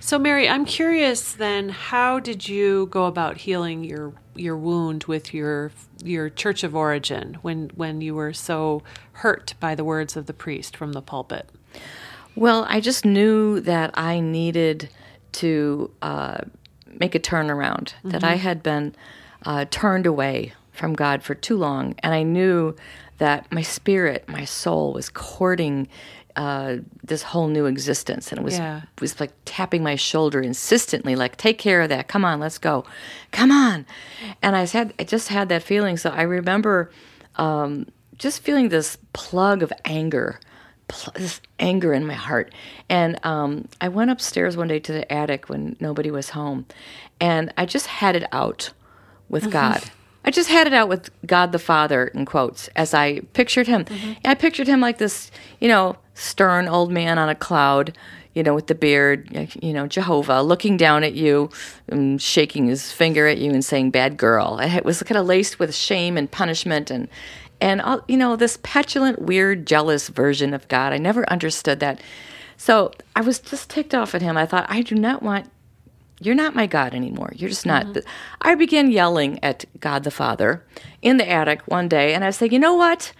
So 0.00 0.18
Mary, 0.18 0.48
I'm 0.48 0.64
curious 0.64 1.32
then 1.32 1.68
how 1.68 2.18
did 2.18 2.48
you 2.48 2.86
go 2.86 3.06
about 3.06 3.36
healing 3.38 3.84
your 3.84 4.12
your 4.34 4.56
wound 4.56 5.04
with 5.04 5.32
your 5.32 5.70
your 6.04 6.28
church 6.28 6.64
of 6.64 6.74
origin 6.74 7.38
when 7.42 7.70
when 7.74 8.00
you 8.00 8.14
were 8.14 8.32
so 8.32 8.82
hurt 9.12 9.54
by 9.60 9.74
the 9.74 9.84
words 9.84 10.16
of 10.16 10.26
the 10.26 10.34
priest 10.34 10.76
from 10.76 10.92
the 10.92 11.02
pulpit? 11.02 11.48
Well, 12.34 12.66
I 12.68 12.80
just 12.80 13.04
knew 13.04 13.60
that 13.60 13.90
I 13.94 14.20
needed 14.20 14.88
to 15.32 15.90
uh, 16.02 16.38
make 16.86 17.14
a 17.14 17.20
turnaround, 17.20 17.92
that 18.04 18.24
I 18.24 18.34
had 18.36 18.62
been 18.62 18.94
uh, 19.44 19.66
turned 19.70 20.06
away 20.06 20.54
from 20.72 20.94
God 20.94 21.22
for 21.22 21.34
too 21.34 21.56
long. 21.56 21.94
And 22.00 22.14
I 22.14 22.22
knew 22.22 22.74
that 23.18 23.50
my 23.52 23.62
spirit, 23.62 24.28
my 24.28 24.44
soul 24.44 24.92
was 24.94 25.08
courting 25.08 25.88
uh, 26.34 26.76
this 27.04 27.22
whole 27.22 27.48
new 27.48 27.66
existence. 27.66 28.32
And 28.32 28.40
it 28.40 28.44
was, 28.44 28.56
Yeah. 28.58 28.82
was 29.00 29.20
like 29.20 29.32
tapping 29.44 29.82
my 29.82 29.96
shoulder 29.96 30.40
insistently, 30.40 31.14
like, 31.14 31.36
take 31.36 31.58
care 31.58 31.82
of 31.82 31.90
that. 31.90 32.08
Come 32.08 32.24
on, 32.24 32.40
let's 32.40 32.58
go. 32.58 32.84
Come 33.30 33.50
on. 33.50 33.84
And 34.40 34.56
I, 34.56 34.64
had, 34.64 34.94
I 34.98 35.04
just 35.04 35.28
had 35.28 35.50
that 35.50 35.62
feeling. 35.62 35.98
So 35.98 36.10
I 36.10 36.22
remember 36.22 36.90
um, 37.36 37.86
just 38.16 38.40
feeling 38.42 38.70
this 38.70 38.96
plug 39.12 39.62
of 39.62 39.72
anger 39.84 40.40
this 41.14 41.40
anger 41.58 41.92
in 41.92 42.06
my 42.06 42.14
heart. 42.14 42.52
And 42.88 43.18
um, 43.24 43.68
I 43.80 43.88
went 43.88 44.10
upstairs 44.10 44.56
one 44.56 44.68
day 44.68 44.80
to 44.80 44.92
the 44.92 45.12
attic 45.12 45.48
when 45.48 45.76
nobody 45.80 46.10
was 46.10 46.30
home, 46.30 46.66
and 47.20 47.52
I 47.56 47.66
just 47.66 47.86
had 47.86 48.16
it 48.16 48.24
out 48.32 48.70
with 49.28 49.50
God. 49.50 49.82
I 50.24 50.30
just 50.30 50.48
had 50.50 50.66
it 50.66 50.72
out 50.72 50.88
with 50.88 51.10
God 51.26 51.50
the 51.52 51.58
Father 51.58 52.06
in 52.08 52.24
quotes 52.24 52.68
as 52.76 52.94
I 52.94 53.20
pictured 53.32 53.66
him. 53.66 53.86
I 54.24 54.34
pictured 54.34 54.68
him 54.68 54.80
like 54.80 54.98
this, 54.98 55.30
you 55.58 55.68
know, 55.68 55.96
stern 56.14 56.68
old 56.68 56.92
man 56.92 57.18
on 57.18 57.28
a 57.28 57.34
cloud, 57.34 57.96
you 58.34 58.42
know, 58.42 58.54
with 58.54 58.68
the 58.68 58.74
beard, 58.74 59.50
you 59.60 59.72
know, 59.72 59.86
Jehovah 59.86 60.42
looking 60.42 60.76
down 60.76 61.02
at 61.02 61.14
you 61.14 61.50
and 61.88 62.22
shaking 62.22 62.66
his 62.66 62.92
finger 62.92 63.26
at 63.26 63.38
you 63.38 63.50
and 63.50 63.64
saying, 63.64 63.90
"Bad 63.90 64.16
girl." 64.16 64.58
It 64.60 64.84
was 64.84 65.02
kind 65.02 65.18
of 65.18 65.26
laced 65.26 65.58
with 65.58 65.74
shame 65.74 66.16
and 66.16 66.30
punishment 66.30 66.90
and 66.90 67.08
and 67.62 67.80
all, 67.80 68.02
you 68.08 68.16
know 68.16 68.34
this 68.34 68.58
petulant, 68.62 69.22
weird, 69.22 69.66
jealous 69.66 70.08
version 70.08 70.52
of 70.52 70.66
God. 70.66 70.92
I 70.92 70.98
never 70.98 71.30
understood 71.30 71.78
that. 71.80 72.00
So 72.56 72.90
I 73.14 73.20
was 73.20 73.38
just 73.38 73.70
ticked 73.70 73.94
off 73.94 74.14
at 74.14 74.20
him. 74.20 74.36
I 74.36 74.46
thought, 74.46 74.66
I 74.68 74.82
do 74.82 74.96
not 74.96 75.22
want. 75.22 75.48
You're 76.20 76.34
not 76.34 76.54
my 76.54 76.66
God 76.66 76.92
anymore. 76.92 77.32
You're 77.34 77.48
just 77.48 77.64
not. 77.64 77.86
Mm-hmm. 77.86 78.08
I 78.42 78.56
began 78.56 78.90
yelling 78.90 79.42
at 79.42 79.64
God 79.80 80.02
the 80.02 80.10
Father 80.10 80.64
in 81.02 81.16
the 81.16 81.28
attic 81.28 81.62
one 81.66 81.88
day, 81.88 82.14
and 82.14 82.24
I 82.24 82.30
said, 82.30 82.52
you 82.52 82.58
know 82.58 82.74
what? 82.74 83.12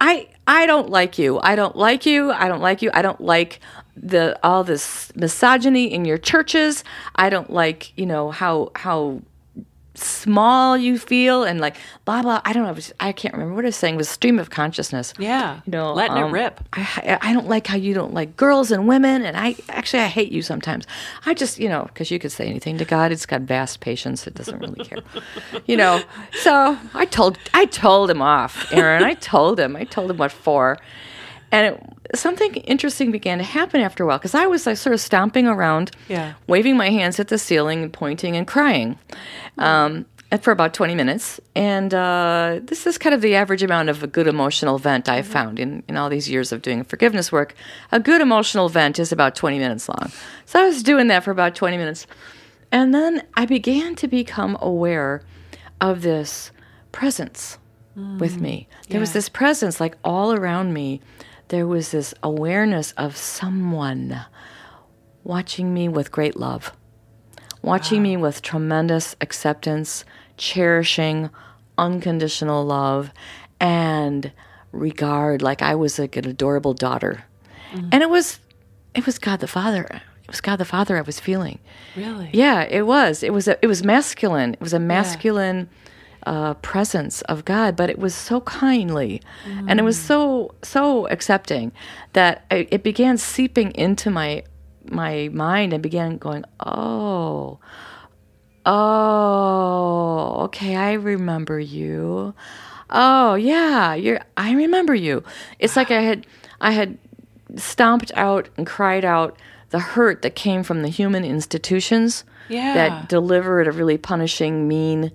I 0.00 0.28
I 0.46 0.64
don't 0.64 0.88
like 0.88 1.18
you. 1.18 1.38
I 1.40 1.54
don't 1.54 1.76
like 1.76 2.06
you. 2.06 2.32
I 2.32 2.48
don't 2.48 2.62
like 2.62 2.80
you. 2.80 2.90
I 2.94 3.02
don't 3.02 3.20
like 3.20 3.60
the 3.96 4.38
all 4.42 4.64
this 4.64 5.14
misogyny 5.14 5.92
in 5.92 6.06
your 6.06 6.18
churches. 6.18 6.84
I 7.16 7.28
don't 7.28 7.50
like 7.50 7.92
you 7.98 8.06
know 8.06 8.30
how 8.30 8.70
how 8.76 9.20
small 9.94 10.76
you 10.76 10.98
feel 10.98 11.44
and 11.44 11.60
like 11.60 11.76
blah 12.04 12.22
blah. 12.22 12.40
I 12.44 12.52
don't 12.52 12.64
know. 12.64 12.72
was- 12.72 12.92
I 13.00 13.12
can't 13.12 13.32
remember 13.34 13.54
what 13.54 13.64
I 13.64 13.68
was 13.68 13.76
saying. 13.76 13.94
It 13.94 13.98
was 13.98 14.08
stream 14.08 14.38
of 14.38 14.50
consciousness. 14.50 15.14
Yeah. 15.18 15.60
You 15.66 15.70
know, 15.72 15.92
letting 15.94 16.16
it 16.16 16.22
um, 16.24 16.32
rip. 16.32 16.60
I, 16.72 17.18
I 17.20 17.32
don't 17.32 17.48
like 17.48 17.66
how 17.66 17.76
you 17.76 17.94
don't 17.94 18.12
like 18.12 18.36
girls 18.36 18.70
and 18.70 18.88
women, 18.88 19.24
and 19.24 19.36
I 19.36 19.56
actually 19.68 20.02
I 20.02 20.06
hate 20.06 20.32
you 20.32 20.42
sometimes. 20.42 20.86
I 21.26 21.34
just 21.34 21.58
you 21.58 21.68
know 21.68 21.84
because 21.84 22.10
you 22.10 22.18
could 22.18 22.32
say 22.32 22.46
anything 22.46 22.78
to 22.78 22.84
God. 22.84 23.12
It's 23.12 23.26
got 23.26 23.42
vast 23.42 23.80
patience. 23.80 24.26
It 24.26 24.34
doesn't 24.34 24.58
really 24.58 24.84
care, 24.84 24.98
you 25.66 25.76
know. 25.76 26.02
So 26.42 26.76
I 26.94 27.04
told 27.04 27.38
I 27.54 27.66
told 27.66 28.10
him 28.10 28.20
off, 28.22 28.72
Erin. 28.72 29.02
I 29.04 29.14
told 29.14 29.60
him. 29.60 29.76
I 29.76 29.84
told 29.84 30.10
him 30.10 30.16
what 30.18 30.32
for, 30.32 30.78
and 31.54 31.66
it, 31.76 32.16
something 32.16 32.54
interesting 32.56 33.10
began 33.12 33.38
to 33.38 33.44
happen 33.44 33.80
after 33.80 34.02
a 34.04 34.06
while 34.06 34.18
because 34.18 34.34
I 34.34 34.46
was 34.46 34.66
like 34.66 34.76
sort 34.76 34.92
of 34.92 35.00
stomping 35.00 35.46
around, 35.46 35.92
Yeah. 36.08 36.34
waving 36.46 36.76
my 36.76 36.90
hands 36.90 37.20
at 37.20 37.28
the 37.28 37.38
ceiling 37.38 37.82
and 37.84 37.92
pointing 37.92 38.36
and 38.36 38.46
crying. 38.46 38.98
Um, 39.58 40.06
for 40.42 40.50
about 40.50 40.74
20 40.74 40.96
minutes. 40.96 41.38
And 41.54 41.94
uh, 41.94 42.58
this 42.64 42.88
is 42.88 42.98
kind 42.98 43.14
of 43.14 43.20
the 43.20 43.36
average 43.36 43.62
amount 43.62 43.88
of 43.88 44.02
a 44.02 44.08
good 44.08 44.26
emotional 44.26 44.78
vent 44.78 45.08
I've 45.08 45.28
found 45.28 45.60
in, 45.60 45.84
in 45.86 45.96
all 45.96 46.08
these 46.10 46.28
years 46.28 46.50
of 46.50 46.60
doing 46.60 46.82
forgiveness 46.82 47.30
work. 47.30 47.54
A 47.92 48.00
good 48.00 48.20
emotional 48.20 48.68
vent 48.68 48.98
is 48.98 49.12
about 49.12 49.36
20 49.36 49.58
minutes 49.60 49.88
long. 49.88 50.10
So 50.44 50.60
I 50.60 50.66
was 50.66 50.82
doing 50.82 51.06
that 51.06 51.22
for 51.22 51.30
about 51.30 51.54
20 51.54 51.76
minutes. 51.76 52.08
And 52.72 52.92
then 52.92 53.22
I 53.34 53.46
began 53.46 53.94
to 53.96 54.08
become 54.08 54.58
aware 54.60 55.22
of 55.80 56.02
this 56.02 56.50
presence 56.90 57.58
with 58.18 58.40
me. 58.40 58.66
There 58.88 58.98
was 58.98 59.12
this 59.12 59.28
presence 59.28 59.78
like 59.78 59.96
all 60.02 60.32
around 60.32 60.72
me. 60.72 61.00
There 61.48 61.66
was 61.66 61.90
this 61.90 62.14
awareness 62.22 62.92
of 62.92 63.16
someone 63.16 64.24
watching 65.22 65.72
me 65.74 65.88
with 65.88 66.12
great 66.12 66.36
love, 66.36 66.72
watching 67.62 68.00
ah. 68.00 68.02
me 68.02 68.16
with 68.16 68.42
tremendous 68.42 69.14
acceptance, 69.20 70.04
cherishing, 70.36 71.30
unconditional 71.76 72.64
love, 72.64 73.10
and 73.60 74.32
regard 74.72 75.42
like 75.42 75.62
I 75.62 75.74
was 75.74 75.98
like 75.98 76.16
an 76.16 76.26
adorable 76.26 76.74
daughter. 76.74 77.24
Mm-hmm. 77.72 77.88
And 77.92 78.02
it 78.02 78.10
was 78.10 78.40
it 78.94 79.06
was 79.06 79.18
God 79.18 79.40
the 79.40 79.48
Father. 79.48 79.84
It 80.24 80.30
was 80.30 80.40
God 80.40 80.56
the 80.56 80.64
Father 80.64 80.96
I 80.96 81.02
was 81.02 81.20
feeling. 81.20 81.58
Really? 81.96 82.30
Yeah, 82.32 82.62
it 82.62 82.86
was. 82.86 83.22
It 83.22 83.32
was 83.32 83.46
a, 83.46 83.62
it 83.62 83.66
was 83.66 83.84
masculine. 83.84 84.54
It 84.54 84.60
was 84.60 84.72
a 84.72 84.78
masculine 84.78 85.68
uh, 86.26 86.54
presence 86.54 87.22
of 87.22 87.44
God, 87.44 87.76
but 87.76 87.90
it 87.90 87.98
was 87.98 88.14
so 88.14 88.40
kindly, 88.42 89.20
and 89.68 89.78
it 89.78 89.82
was 89.82 89.98
so 90.00 90.54
so 90.62 91.06
accepting 91.08 91.72
that 92.12 92.44
I, 92.50 92.66
it 92.70 92.82
began 92.82 93.18
seeping 93.18 93.72
into 93.72 94.10
my 94.10 94.42
my 94.90 95.28
mind 95.32 95.72
and 95.72 95.82
began 95.82 96.18
going, 96.18 96.44
oh, 96.60 97.58
oh, 98.66 100.34
okay, 100.44 100.76
I 100.76 100.92
remember 100.92 101.58
you. 101.58 102.34
Oh 102.90 103.34
yeah, 103.34 103.94
you're. 103.94 104.20
I 104.36 104.52
remember 104.52 104.94
you. 104.94 105.22
It's 105.58 105.76
like 105.76 105.90
I 105.90 106.02
had 106.02 106.26
I 106.60 106.72
had 106.72 106.98
stomped 107.56 108.12
out 108.14 108.48
and 108.56 108.66
cried 108.66 109.04
out 109.04 109.38
the 109.70 109.78
hurt 109.78 110.22
that 110.22 110.34
came 110.34 110.62
from 110.62 110.82
the 110.82 110.88
human 110.88 111.24
institutions 111.24 112.24
Yeah. 112.48 112.74
that 112.74 113.08
delivered 113.08 113.66
a 113.66 113.72
really 113.72 113.98
punishing, 113.98 114.68
mean, 114.68 115.10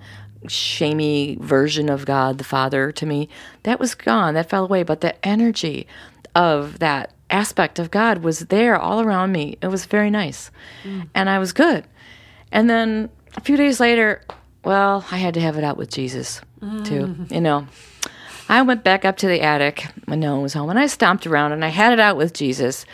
shamey 0.47 1.38
version 1.39 1.89
of 1.89 2.06
God 2.06 2.38
the 2.38 2.43
Father 2.43 2.91
to 2.91 3.06
me. 3.06 3.30
That 3.63 3.80
was 3.80 3.95
gone. 3.95 4.34
That 4.34 4.49
fell 4.49 4.63
away. 4.63 4.84
But 4.84 5.02
the 5.02 5.25
energy 5.25 5.88
of 6.36 6.80
that 6.80 7.13
aspect 7.30 7.80
of 7.80 7.91
God 7.91 8.19
was 8.19 8.39
there 8.39 8.78
all 8.78 9.02
around 9.02 9.32
me. 9.32 9.58
It 9.62 9.67
was 9.67 9.86
very 9.86 10.10
nice. 10.10 10.52
Mm. 10.84 11.10
And 11.13 11.30
I 11.30 11.39
was 11.39 11.54
good. 11.54 11.86
And 12.52 12.69
then 12.69 13.10
a 13.36 13.41
few 13.41 13.58
days 13.58 13.80
later, 13.80 14.21
well, 14.63 15.06
I 15.12 15.17
had 15.17 15.34
to 15.36 15.41
have 15.41 15.58
it 15.58 15.63
out 15.63 15.78
with 15.78 15.91
Jesus 15.91 16.41
too. 16.60 17.08
Mm. 17.08 17.32
You 17.32 17.41
know, 17.41 17.67
I 18.49 18.62
went 18.63 18.84
back 18.84 19.06
up 19.06 19.17
to 19.17 19.28
the 19.28 19.41
attic 19.41 19.86
when 20.06 20.19
no 20.19 20.34
one 20.34 20.41
was 20.43 20.54
home 20.54 20.69
and 20.69 20.80
I 20.80 20.88
stomped 20.88 21.28
around 21.28 21.52
and 21.52 21.63
I 21.63 21.69
had 21.69 21.93
it 21.93 21.99
out 21.99 22.17
with 22.17 22.34
Jesus. 22.34 22.86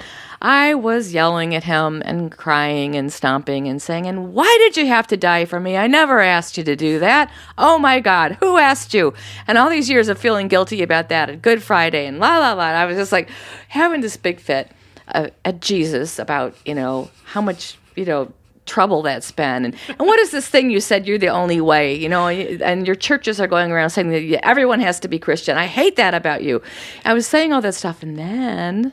I 0.42 0.74
was 0.74 1.14
yelling 1.14 1.56
at 1.56 1.64
him 1.64 2.02
and 2.06 2.32
crying 2.32 2.96
and 2.96 3.12
stomping 3.12 3.68
and 3.68 3.82
saying, 3.82 4.06
And 4.06 4.34
why 4.34 4.56
did 4.60 4.78
you 4.78 4.88
have 4.88 5.08
to 5.08 5.18
die 5.18 5.46
for 5.46 5.60
me? 5.60 5.78
I 5.78 5.88
never 5.88 6.20
asked 6.20 6.58
you 6.58 6.64
to 6.64 6.76
do 6.76 7.00
that. 7.00 7.32
Oh 7.58 7.80
my 7.80 8.00
God, 8.00 8.38
who 8.40 8.58
asked 8.58 8.94
you? 8.94 9.14
And 9.48 9.58
all 9.58 9.70
these 9.70 9.90
years 9.90 10.08
of 10.08 10.18
feeling 10.18 10.48
guilty 10.48 10.82
about 10.84 11.10
that 11.10 11.30
at 11.30 11.42
Good 11.42 11.64
Friday 11.64 12.06
and 12.06 12.20
la 12.20 12.38
la 12.38 12.54
la. 12.54 12.64
I 12.64 12.86
was 12.86 12.98
just 12.98 13.12
like 13.12 13.30
having 13.70 14.02
this 14.02 14.18
big 14.18 14.40
fit 14.40 14.72
uh, 15.10 15.30
at 15.44 15.62
Jesus 15.62 16.20
about, 16.20 16.56
you 16.66 16.76
know, 16.76 17.10
how 17.26 17.42
much, 17.42 17.78
you 17.96 18.06
know, 18.06 18.32
trouble 18.66 19.04
that's 19.04 19.32
been 19.32 19.64
and, 19.64 19.76
and 19.90 20.08
what 20.08 20.20
is 20.20 20.32
this 20.32 20.48
thing 20.48 20.72
you 20.72 20.80
said 20.80 21.06
you're 21.06 21.20
the 21.20 21.28
only 21.28 21.62
way 21.62 21.94
you 21.94 22.10
know 22.10 22.28
and 22.28 22.88
your 22.88 22.96
churches 22.96 23.40
are 23.40 23.46
going 23.46 23.72
around 23.72 23.92
saying 23.92 24.10
that 24.10 24.44
everyone 24.44 24.80
has 24.80 25.00
to 25.00 25.08
be 25.08 25.20
christian 25.20 25.56
i 25.56 25.68
hate 25.68 25.96
that 25.98 26.16
about 26.16 26.42
you 26.42 26.60
i 27.06 27.14
was 27.14 27.28
saying 27.28 27.54
all 27.54 27.62
that 27.62 27.76
stuff 27.76 28.02
and 28.02 28.18
then 28.18 28.92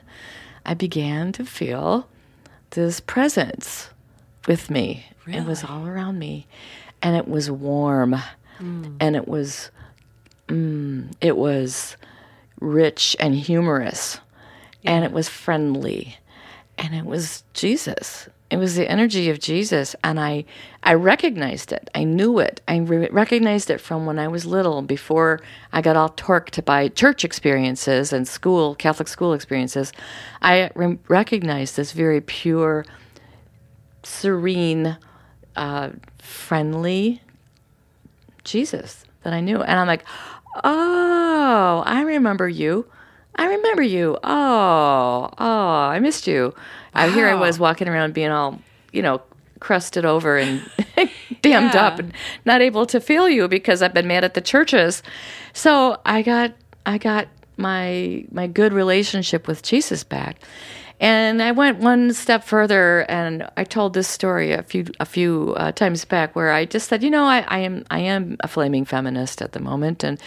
i 0.65 0.73
began 0.73 1.31
to 1.31 1.45
feel 1.45 2.07
this 2.71 2.99
presence 2.99 3.89
with 4.47 4.69
me. 4.69 5.05
It 5.27 5.45
was 5.45 5.63
all 5.63 5.87
around 5.87 6.19
me. 6.19 6.47
And 7.01 7.15
it 7.15 7.27
was 7.27 7.49
warm. 7.49 8.15
And 8.99 9.15
it 9.15 9.27
was 9.27 9.71
mm, 10.47 11.11
it 11.21 11.37
was 11.37 11.97
rich 12.59 13.15
and 13.19 13.35
humorous. 13.35 14.19
And 14.85 15.05
it 15.05 15.11
was 15.11 15.29
friendly. 15.29 16.17
And 16.77 16.93
it 16.93 17.05
was 17.05 17.43
Jesus. 17.53 18.27
It 18.49 18.57
was 18.57 18.75
the 18.75 18.89
energy 18.89 19.29
of 19.29 19.39
Jesus, 19.39 19.95
and 20.03 20.19
I, 20.19 20.45
I 20.83 20.93
recognized 20.93 21.71
it. 21.71 21.89
I 21.95 22.03
knew 22.03 22.37
it. 22.37 22.61
I 22.67 22.77
re- 22.77 23.09
recognized 23.09 23.71
it 23.71 23.81
from 23.81 24.05
when 24.05 24.19
I 24.19 24.27
was 24.27 24.45
little, 24.45 24.83
before 24.83 25.41
I 25.71 25.81
got 25.81 25.95
all 25.95 26.09
torqued 26.09 26.63
by 26.63 26.89
church 26.89 27.25
experiences 27.25 28.13
and 28.13 28.27
school, 28.27 28.75
Catholic 28.75 29.07
school 29.07 29.33
experiences. 29.33 29.91
I 30.41 30.69
re- 30.75 30.99
recognized 31.07 31.77
this 31.77 31.93
very 31.93 32.21
pure, 32.21 32.85
serene, 34.03 34.97
uh, 35.55 35.89
friendly 36.19 37.21
Jesus 38.43 39.03
that 39.23 39.33
I 39.33 39.39
knew. 39.39 39.61
And 39.61 39.79
I'm 39.79 39.87
like, 39.87 40.05
oh, 40.63 41.83
I 41.85 42.01
remember 42.03 42.47
you. 42.47 42.85
I 43.35 43.45
remember 43.47 43.81
you. 43.81 44.17
Oh, 44.23 45.29
oh, 45.37 45.67
I 45.69 45.99
missed 45.99 46.27
you. 46.27 46.53
I 46.93 47.09
here 47.09 47.27
I 47.27 47.33
was 47.35 47.57
walking 47.59 47.87
around 47.87 48.13
being 48.13 48.29
all, 48.29 48.59
you 48.91 49.01
know, 49.01 49.21
crusted 49.59 50.05
over 50.05 50.37
and 50.37 50.61
dammed 51.41 51.73
Yeah. 51.73 51.87
up 51.87 51.99
and 51.99 52.13
not 52.45 52.61
able 52.61 52.85
to 52.87 52.99
feel 52.99 53.27
you 53.29 53.47
because 53.47 53.81
I've 53.81 53.93
been 53.93 54.07
mad 54.07 54.23
at 54.23 54.33
the 54.35 54.41
churches. 54.41 55.01
So 55.53 55.99
I 56.05 56.21
got 56.21 56.53
I 56.85 56.97
got 56.97 57.27
my 57.57 58.25
my 58.31 58.47
good 58.47 58.73
relationship 58.73 59.47
with 59.47 59.63
Jesus 59.63 60.03
back. 60.03 60.37
And 60.99 61.41
I 61.41 61.51
went 61.51 61.79
one 61.79 62.13
step 62.13 62.43
further, 62.45 63.01
and 63.09 63.49
I 63.57 63.63
told 63.65 63.93
this 63.93 64.07
story 64.07 64.53
a 64.53 64.61
few 64.63 64.85
a 65.01 65.05
few 65.05 65.53
uh, 65.57 65.71
times 65.73 66.05
back, 66.05 66.33
where 66.35 66.51
I 66.53 66.63
just 66.65 66.87
said, 66.87 67.03
you 67.03 67.09
know, 67.09 67.25
I, 67.25 67.43
I 67.47 67.59
am 67.59 67.83
I 67.89 67.99
am 67.99 68.37
a 68.41 68.47
flaming 68.47 68.85
feminist 68.85 69.41
at 69.41 69.51
the 69.51 69.59
moment, 69.59 70.03
and 70.03 70.17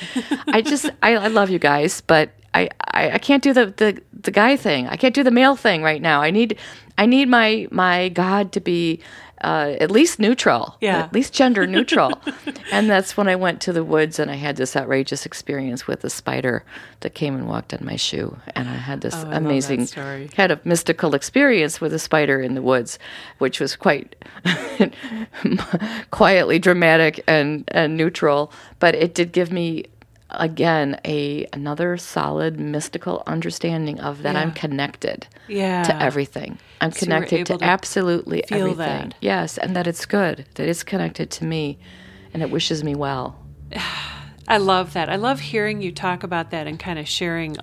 I 0.49 0.61
just 0.61 0.91
I, 1.03 1.17
I 1.17 1.29
love 1.29 1.49
you 1.51 1.59
guys, 1.59 2.03
but 2.03 2.31
I, 2.57 2.69
I, 2.93 3.11
I 3.13 3.19
can't 3.19 3.43
do 3.43 3.53
the, 3.53 3.67
the 3.67 4.01
the 4.23 4.31
guy 4.31 4.57
thing. 4.57 4.89
I 4.89 4.97
can't 4.97 5.15
do 5.15 5.23
the 5.23 5.31
male 5.41 5.57
thing 5.57 5.83
right 5.83 6.03
now. 6.03 6.23
I 6.23 6.31
need 6.31 6.59
I 6.99 7.07
need 7.07 7.29
my 7.29 7.69
my 7.71 8.09
God 8.11 8.53
to 8.53 8.61
be 8.61 9.01
uh, 9.45 9.75
at 9.85 9.91
least 9.91 10.19
neutral, 10.19 10.77
Yeah. 10.81 11.01
at 11.05 11.13
least 11.13 11.35
gender 11.35 11.67
neutral. 11.67 12.11
and 12.73 12.89
that's 12.89 13.19
when 13.19 13.29
I 13.29 13.37
went 13.37 13.61
to 13.67 13.73
the 13.73 13.85
woods 13.85 14.19
and 14.19 14.31
I 14.31 14.35
had 14.37 14.57
this 14.57 14.75
outrageous 14.75 15.27
experience 15.27 15.87
with 15.87 16.03
a 16.05 16.09
spider 16.11 16.65
that 17.01 17.15
came 17.15 17.35
and 17.35 17.47
walked 17.47 17.75
on 17.75 17.85
my 17.85 17.97
shoe, 17.97 18.39
and 18.57 18.67
I 18.67 18.77
had 18.77 19.03
this 19.03 19.15
Oh, 19.15 19.29
I 19.29 19.37
amazing 19.37 19.85
story. 19.87 20.31
had 20.37 20.51
a 20.51 20.59
mystical 20.65 21.15
experience 21.15 21.83
with 21.83 21.93
a 21.93 21.99
spider 21.99 22.41
in 22.41 22.55
the 22.55 22.63
woods, 22.63 22.99
which 23.37 23.61
was 23.61 23.77
quite 23.77 24.17
quietly 26.11 26.59
dramatic 26.59 27.23
and, 27.27 27.65
and 27.69 27.97
neutral. 27.97 28.51
But 28.79 28.95
it 28.95 29.15
did 29.15 29.33
give 29.33 29.53
me 29.53 29.85
again 30.31 30.99
a 31.05 31.47
another 31.53 31.97
solid 31.97 32.59
mystical 32.59 33.23
understanding 33.27 34.01
of 34.01 34.23
that 34.23 34.37
I'm 34.37 34.53
connected 34.53 35.27
Yeah. 35.49 35.83
to 35.85 36.03
everything. 36.03 36.59
I'm 36.81 36.93
So 36.93 37.07
connected 37.07 37.47
to 37.47 37.59
to 37.59 37.65
absolutely 37.65 38.43
feel 38.49 38.59
everything. 38.59 39.09
that. 39.11 39.15
Yes, 39.21 39.57
and 39.59 39.75
that 39.77 39.87
it's 39.87 40.05
good, 40.05 40.47
that 40.55 40.69
it's 40.69 40.83
connected 40.83 41.31
to 41.33 41.45
me 41.45 41.79
and 42.35 42.43
it 42.43 42.51
wishes 42.51 42.83
me 42.85 42.95
well. 42.95 43.39
I 44.49 44.59
love 44.59 44.93
that. 44.93 45.09
I 45.09 45.17
love 45.17 45.41
hearing 45.41 45.83
you 45.83 45.91
talk 45.91 46.23
about 46.23 46.51
that 46.51 46.67
and 46.67 46.79
kind 46.79 46.99
of 46.99 47.09
sharing 47.09 47.57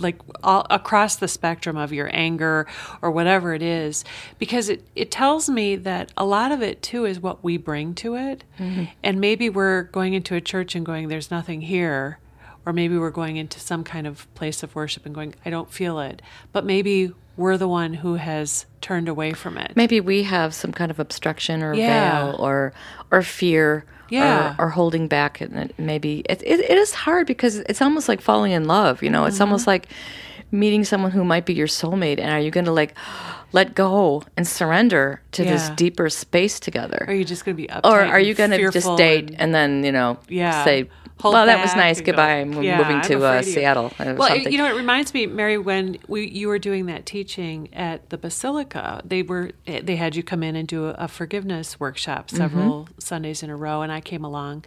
like 0.00 0.16
all 0.42 0.66
across 0.70 1.16
the 1.16 1.28
spectrum 1.28 1.76
of 1.76 1.92
your 1.92 2.10
anger 2.12 2.66
or 3.02 3.10
whatever 3.10 3.54
it 3.54 3.62
is 3.62 4.04
because 4.38 4.68
it 4.68 4.84
it 4.94 5.10
tells 5.10 5.48
me 5.48 5.76
that 5.76 6.12
a 6.16 6.24
lot 6.24 6.52
of 6.52 6.62
it 6.62 6.82
too 6.82 7.04
is 7.04 7.20
what 7.20 7.42
we 7.42 7.56
bring 7.56 7.94
to 7.94 8.14
it. 8.16 8.44
Mm-hmm. 8.58 8.84
And 9.02 9.20
maybe 9.20 9.48
we're 9.48 9.84
going 9.84 10.14
into 10.14 10.34
a 10.34 10.40
church 10.40 10.74
and 10.74 10.84
going 10.84 11.08
there's 11.08 11.30
nothing 11.30 11.62
here 11.62 12.18
or 12.66 12.72
maybe 12.72 12.96
we're 12.98 13.10
going 13.10 13.36
into 13.36 13.58
some 13.58 13.84
kind 13.84 14.06
of 14.06 14.32
place 14.34 14.62
of 14.62 14.74
worship 14.74 15.06
and 15.06 15.14
going 15.14 15.34
I 15.44 15.50
don't 15.50 15.72
feel 15.72 15.98
it. 16.00 16.22
But 16.52 16.64
maybe 16.64 17.12
we're 17.40 17.56
the 17.56 17.66
one 17.68 17.94
who 17.94 18.14
has 18.16 18.66
turned 18.80 19.08
away 19.08 19.32
from 19.32 19.56
it. 19.58 19.72
Maybe 19.74 20.00
we 20.00 20.22
have 20.24 20.52
some 20.54 20.72
kind 20.72 20.90
of 20.90 21.00
obstruction 21.00 21.62
or 21.62 21.74
Yeah. 21.74 21.86
veil 22.26 22.36
or 22.38 22.72
or 23.10 23.22
fear 23.22 23.84
Yeah. 24.10 24.54
or, 24.58 24.66
or 24.66 24.68
holding 24.70 25.08
back, 25.08 25.40
and 25.40 25.72
maybe 25.78 26.22
it, 26.28 26.42
it, 26.44 26.60
it 26.60 26.78
is 26.78 26.92
hard 26.94 27.26
because 27.26 27.56
it's 27.70 27.82
almost 27.82 28.08
like 28.08 28.20
falling 28.20 28.52
in 28.52 28.64
love. 28.66 29.02
You 29.02 29.10
know, 29.10 29.24
it's 29.24 29.40
almost 29.40 29.62
Mm-hmm. 29.62 29.70
like 29.70 29.88
meeting 30.52 30.84
someone 30.84 31.10
who 31.12 31.24
might 31.24 31.46
be 31.46 31.54
your 31.54 31.66
soulmate, 31.68 32.18
and 32.18 32.30
are 32.30 32.40
you 32.40 32.50
going 32.50 32.66
to 32.66 32.72
like 32.72 32.94
let 33.52 33.74
go 33.74 34.22
and 34.36 34.46
surrender 34.46 35.20
to 35.32 35.42
this 35.44 35.70
deeper 35.70 36.08
space 36.08 36.60
together? 36.60 36.98
Or 37.06 37.10
are 37.10 37.14
you 37.14 37.24
just 37.24 37.44
going 37.44 37.56
to 37.56 37.62
be 37.62 37.68
uptight? 37.68 37.84
or 37.84 38.00
are 38.00 38.20
you 38.20 38.34
going 38.34 38.50
to 38.50 38.70
just 38.70 38.96
date 38.96 39.30
and- 39.30 39.40
and, 39.40 39.54
then 39.54 39.84
you 39.84 39.92
know 39.92 40.18
Yeah. 40.28 40.64
say 40.64 40.88
well 41.22 41.44
that 41.46 41.60
was 41.60 41.74
nice 41.76 42.00
goodbye 42.00 42.40
i'm 42.40 42.62
"Yeah, 42.62 42.78
moving 42.78 42.96
I'm 42.96 43.02
to 43.02 43.26
uh, 43.26 43.38
of 43.40 43.46
you." 43.46 43.52
seattle 43.52 43.92
Well, 43.98 44.16
something 44.28 44.50
you 44.50 44.56
know, 44.56 44.66
it 44.72 44.74
reminds 44.76 45.12
me, 45.12 45.26
Mary, 45.26 45.58
when 45.58 45.98
we 46.08 46.26
you 46.30 46.48
were 46.48 46.58
doing 46.58 46.86
that 46.86 47.04
teaching 47.04 47.68
at 47.74 48.08
the 48.10 48.16
Basilica, 48.16 49.02
they 49.04 49.22
were 49.22 49.50
they 49.66 49.96
had 49.96 50.16
you 50.16 50.22
come 50.22 50.42
in 50.42 50.56
and 50.56 50.66
do 50.66 50.86
a, 50.86 50.92
a 50.92 51.08
forgiveness 51.08 51.78
workshop 51.78 52.30
several 52.30 52.84
Mm-hmm. 52.84 52.94
Sundays 53.00 53.42
in 53.42 53.50
a 53.50 53.56
row, 53.56 53.82
and 53.82 53.90
I 53.92 54.00
came 54.00 54.24
along. 54.24 54.64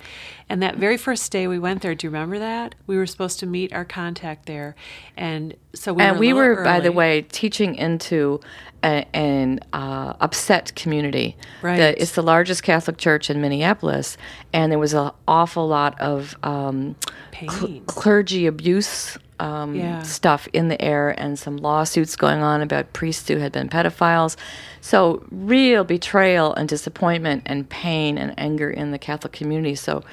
And 0.50 0.62
that 0.62 0.76
very 0.76 0.98
first 0.98 1.32
day 1.32 1.48
we 1.48 1.58
went 1.58 1.82
there, 1.82 1.96
do 1.96 2.06
you 2.08 2.12
remember 2.12 2.38
that? 2.40 2.76
We 2.86 2.98
were 2.98 3.08
supposed 3.08 3.40
to 3.40 3.46
meet 3.48 3.72
our 3.74 3.86
contact 3.86 4.46
there, 4.46 4.76
and 5.18 5.56
so 5.76 5.94
we 5.94 6.04
and 6.04 6.16
were. 6.16 6.20
we 6.20 6.34
were 6.34 6.64
by 6.64 6.80
the 6.80 6.92
way 6.92 7.22
teaching 7.24 7.76
into 7.76 8.40
a, 8.84 9.06
an 9.16 9.60
uh, 9.74 10.14
upset 10.20 10.74
community 10.76 11.36
Right. 11.62 11.78
The- 11.78 12.02
it's 12.02 12.12
the 12.14 12.22
largest 12.22 12.64
catholic 12.64 12.98
church 12.98 13.30
in 13.30 13.42
minneapolis 13.42 14.18
and 14.52 14.72
there 14.72 14.80
was 14.80 14.94
an 14.94 15.12
awful 15.28 15.68
lot 15.68 16.00
of 16.02 16.36
um, 16.44 16.96
cl- 17.32 17.80
clergy 17.88 18.46
abuse 18.46 19.18
um, 19.40 19.76
Yeah. 19.76 20.04
stuff 20.04 20.48
in 20.54 20.68
the 20.70 20.80
air 20.82 21.10
and 21.20 21.38
some 21.40 21.58
lawsuits 21.58 22.16
going 22.16 22.42
on 22.42 22.62
about 22.62 22.94
priests 22.94 23.28
who 23.28 23.38
had 23.38 23.52
been 23.52 23.68
pedophiles. 23.68 24.38
So, 24.80 25.26
real 25.32 25.84
betrayal 25.84 26.54
and 26.54 26.70
disappointment 26.70 27.44
and 27.48 27.68
pain 27.68 28.18
and 28.18 28.34
anger 28.40 28.70
in 28.70 28.92
the 28.92 29.00
Catholic 29.00 29.34
community. 29.34 29.76
So, 29.76 30.04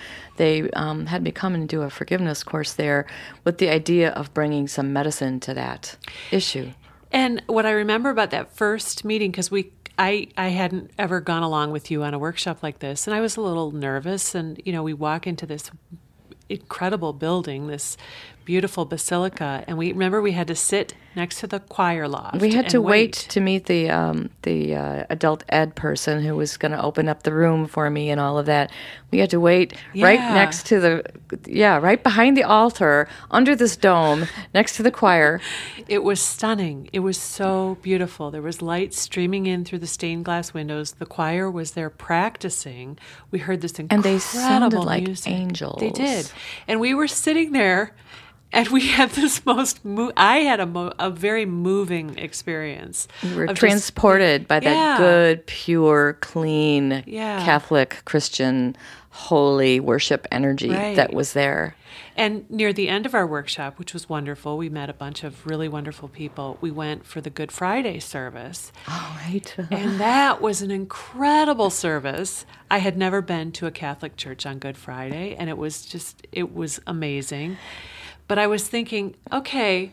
they 0.40 0.70
um, 0.70 1.04
had 1.04 1.22
me 1.22 1.30
come 1.30 1.54
and 1.54 1.68
do 1.68 1.82
a 1.82 1.90
forgiveness 1.90 2.42
course 2.42 2.72
there 2.72 3.04
with 3.44 3.58
the 3.58 3.68
idea 3.68 4.08
of 4.12 4.32
bringing 4.32 4.66
some 4.66 4.90
medicine 4.90 5.38
to 5.40 5.52
that 5.52 5.98
issue. 6.30 6.70
And 7.12 7.42
what 7.46 7.66
I 7.66 7.72
remember 7.72 8.08
about 8.08 8.30
that 8.30 8.56
first 8.56 9.04
meeting, 9.04 9.30
because 9.32 9.50
we, 9.50 9.70
I, 9.98 10.28
I 10.38 10.48
hadn't 10.48 10.92
ever 10.98 11.20
gone 11.20 11.42
along 11.42 11.72
with 11.72 11.90
you 11.90 12.02
on 12.04 12.14
a 12.14 12.18
workshop 12.18 12.62
like 12.62 12.78
this, 12.78 13.06
and 13.06 13.14
I 13.14 13.20
was 13.20 13.36
a 13.36 13.42
little 13.42 13.70
nervous. 13.70 14.34
And 14.34 14.58
you 14.64 14.72
know, 14.72 14.82
we 14.82 14.94
walk 14.94 15.26
into 15.26 15.44
this 15.44 15.70
incredible 16.48 17.12
building, 17.12 17.66
this 17.66 17.98
beautiful 18.50 18.84
basilica, 18.84 19.62
and 19.68 19.78
we 19.78 19.92
remember 19.92 20.20
we 20.20 20.32
had 20.32 20.48
to 20.48 20.56
sit 20.56 20.94
next 21.14 21.38
to 21.38 21.46
the 21.46 21.60
choir 21.60 22.08
loft. 22.08 22.40
We 22.40 22.52
had 22.52 22.68
to 22.70 22.80
wait 22.80 23.12
to 23.12 23.40
meet 23.40 23.66
the 23.66 23.88
um, 23.90 24.30
the 24.42 24.74
uh, 24.74 25.04
adult 25.08 25.44
ed 25.48 25.76
person 25.76 26.24
who 26.24 26.34
was 26.34 26.56
going 26.56 26.72
to 26.72 26.82
open 26.82 27.08
up 27.08 27.22
the 27.22 27.32
room 27.32 27.66
for 27.68 27.88
me 27.90 28.10
and 28.10 28.20
all 28.20 28.38
of 28.38 28.46
that. 28.46 28.72
We 29.12 29.18
had 29.18 29.30
to 29.30 29.38
wait 29.38 29.74
right 29.94 30.18
next 30.18 30.66
to 30.66 30.80
the 30.80 31.04
yeah 31.46 31.76
right 31.78 32.02
behind 32.02 32.36
the 32.36 32.42
altar 32.42 33.08
under 33.30 33.54
this 33.54 33.76
dome 33.76 34.26
next 34.52 34.76
to 34.76 34.82
the 34.82 34.90
choir. 34.90 35.40
It 35.86 36.02
was 36.02 36.20
stunning. 36.20 36.90
It 36.92 37.00
was 37.00 37.18
so 37.18 37.78
beautiful. 37.82 38.32
There 38.32 38.42
was 38.42 38.60
light 38.60 38.94
streaming 38.94 39.46
in 39.46 39.64
through 39.64 39.78
the 39.80 39.86
stained 39.86 40.24
glass 40.24 40.52
windows. 40.52 40.92
The 40.92 41.06
choir 41.06 41.48
was 41.48 41.72
there 41.72 41.90
practicing. 41.90 42.98
We 43.30 43.38
heard 43.38 43.60
this 43.60 43.78
incredible 43.78 43.94
And 43.94 44.02
they 44.04 44.18
sounded 44.18 44.78
like 44.84 45.04
music. 45.04 45.32
They 45.78 45.90
did. 45.90 46.32
And 46.66 46.80
we 46.80 46.94
were 46.94 47.08
sitting 47.08 47.52
there 47.52 47.94
and 48.52 48.68
we 48.68 48.86
had 48.98 49.10
this 49.10 49.44
most 49.46 49.84
mo- 49.84 50.12
I 50.16 50.38
had 50.38 50.60
a 50.60 50.66
mo- 50.66 50.92
a 50.98 51.10
very 51.10 51.46
moving 51.46 52.18
experience. 52.18 53.08
We 53.22 53.34
were 53.34 53.42
of 53.44 53.50
just- 53.50 53.60
transported 53.60 54.46
by 54.48 54.60
that 54.60 54.74
Yeah. 54.74 54.98
good, 54.98 55.46
pure, 55.46 56.14
clean 56.20 57.02
Yeah. 57.06 57.44
Catholic 57.44 58.02
Christian 58.04 58.76
holy 59.12 59.80
worship 59.80 60.26
energy 60.30 60.70
Right. 60.70 60.96
that 60.96 61.12
was 61.12 61.32
there. 61.32 61.74
And 62.16 62.48
near 62.50 62.72
the 62.72 62.88
end 62.88 63.06
of 63.06 63.14
our 63.14 63.26
workshop, 63.26 63.78
which 63.78 63.92
was 63.94 64.08
wonderful, 64.08 64.56
we 64.58 64.68
met 64.68 64.90
a 64.90 64.92
bunch 64.92 65.24
of 65.24 65.46
really 65.46 65.68
wonderful 65.68 66.08
people. 66.08 66.58
We 66.60 66.70
went 66.70 67.06
for 67.06 67.20
the 67.20 67.30
Good 67.30 67.50
Friday 67.50 67.98
service. 67.98 68.72
All 68.88 69.16
right. 69.26 69.54
And 69.70 69.98
that 70.00 70.40
was 70.42 70.60
an 70.62 70.70
incredible 70.70 71.70
service. 71.70 72.44
I 72.70 72.78
had 72.78 72.96
never 72.98 73.20
been 73.22 73.52
to 73.52 73.66
a 73.66 73.70
Catholic 73.70 74.16
church 74.16 74.44
on 74.46 74.58
Good 74.58 74.76
Friday, 74.76 75.34
and 75.38 75.48
it 75.48 75.56
was 75.56 75.84
just, 75.86 76.26
it 76.30 76.54
was 76.54 76.78
amazing. 76.86 77.56
But 78.30 78.38
I 78.38 78.46
was 78.46 78.68
thinking, 78.68 79.16
okay, 79.32 79.90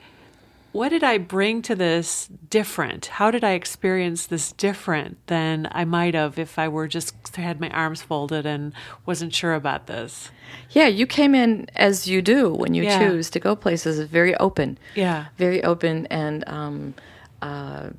what 0.71 0.89
did 0.89 1.03
I 1.03 1.17
bring 1.17 1.63
to 1.63 1.73
this 1.73 2.29
different? 2.51 3.07
How 3.07 3.31
did 3.31 3.43
I 3.43 3.53
experience 3.53 4.27
this 4.27 4.51
different 4.51 5.17
than 5.25 5.67
I 5.71 5.85
might 5.85 6.13
have 6.13 6.37
if 6.37 6.59
I 6.59 6.67
were 6.67 6.87
just 6.87 7.35
had 7.35 7.59
my 7.59 7.71
arms 7.71 8.03
folded 8.03 8.45
and 8.45 8.73
wasn't 9.07 9.33
sure 9.33 9.55
about 9.55 9.87
this? 9.87 10.29
Yeah, 10.69 10.85
you 10.85 11.07
came 11.07 11.33
in 11.33 11.65
as 11.75 12.07
you 12.07 12.21
do 12.21 12.53
when 12.53 12.75
you 12.75 12.83
Yeah. 12.83 12.99
choose 12.99 13.31
to 13.31 13.39
go 13.39 13.55
places, 13.55 13.99
very 14.07 14.35
open. 14.35 14.77
Yeah. 14.93 15.25
Very 15.39 15.63
open 15.63 16.05
and 16.11 16.47
um, 16.47 16.93
uh, 17.41 17.89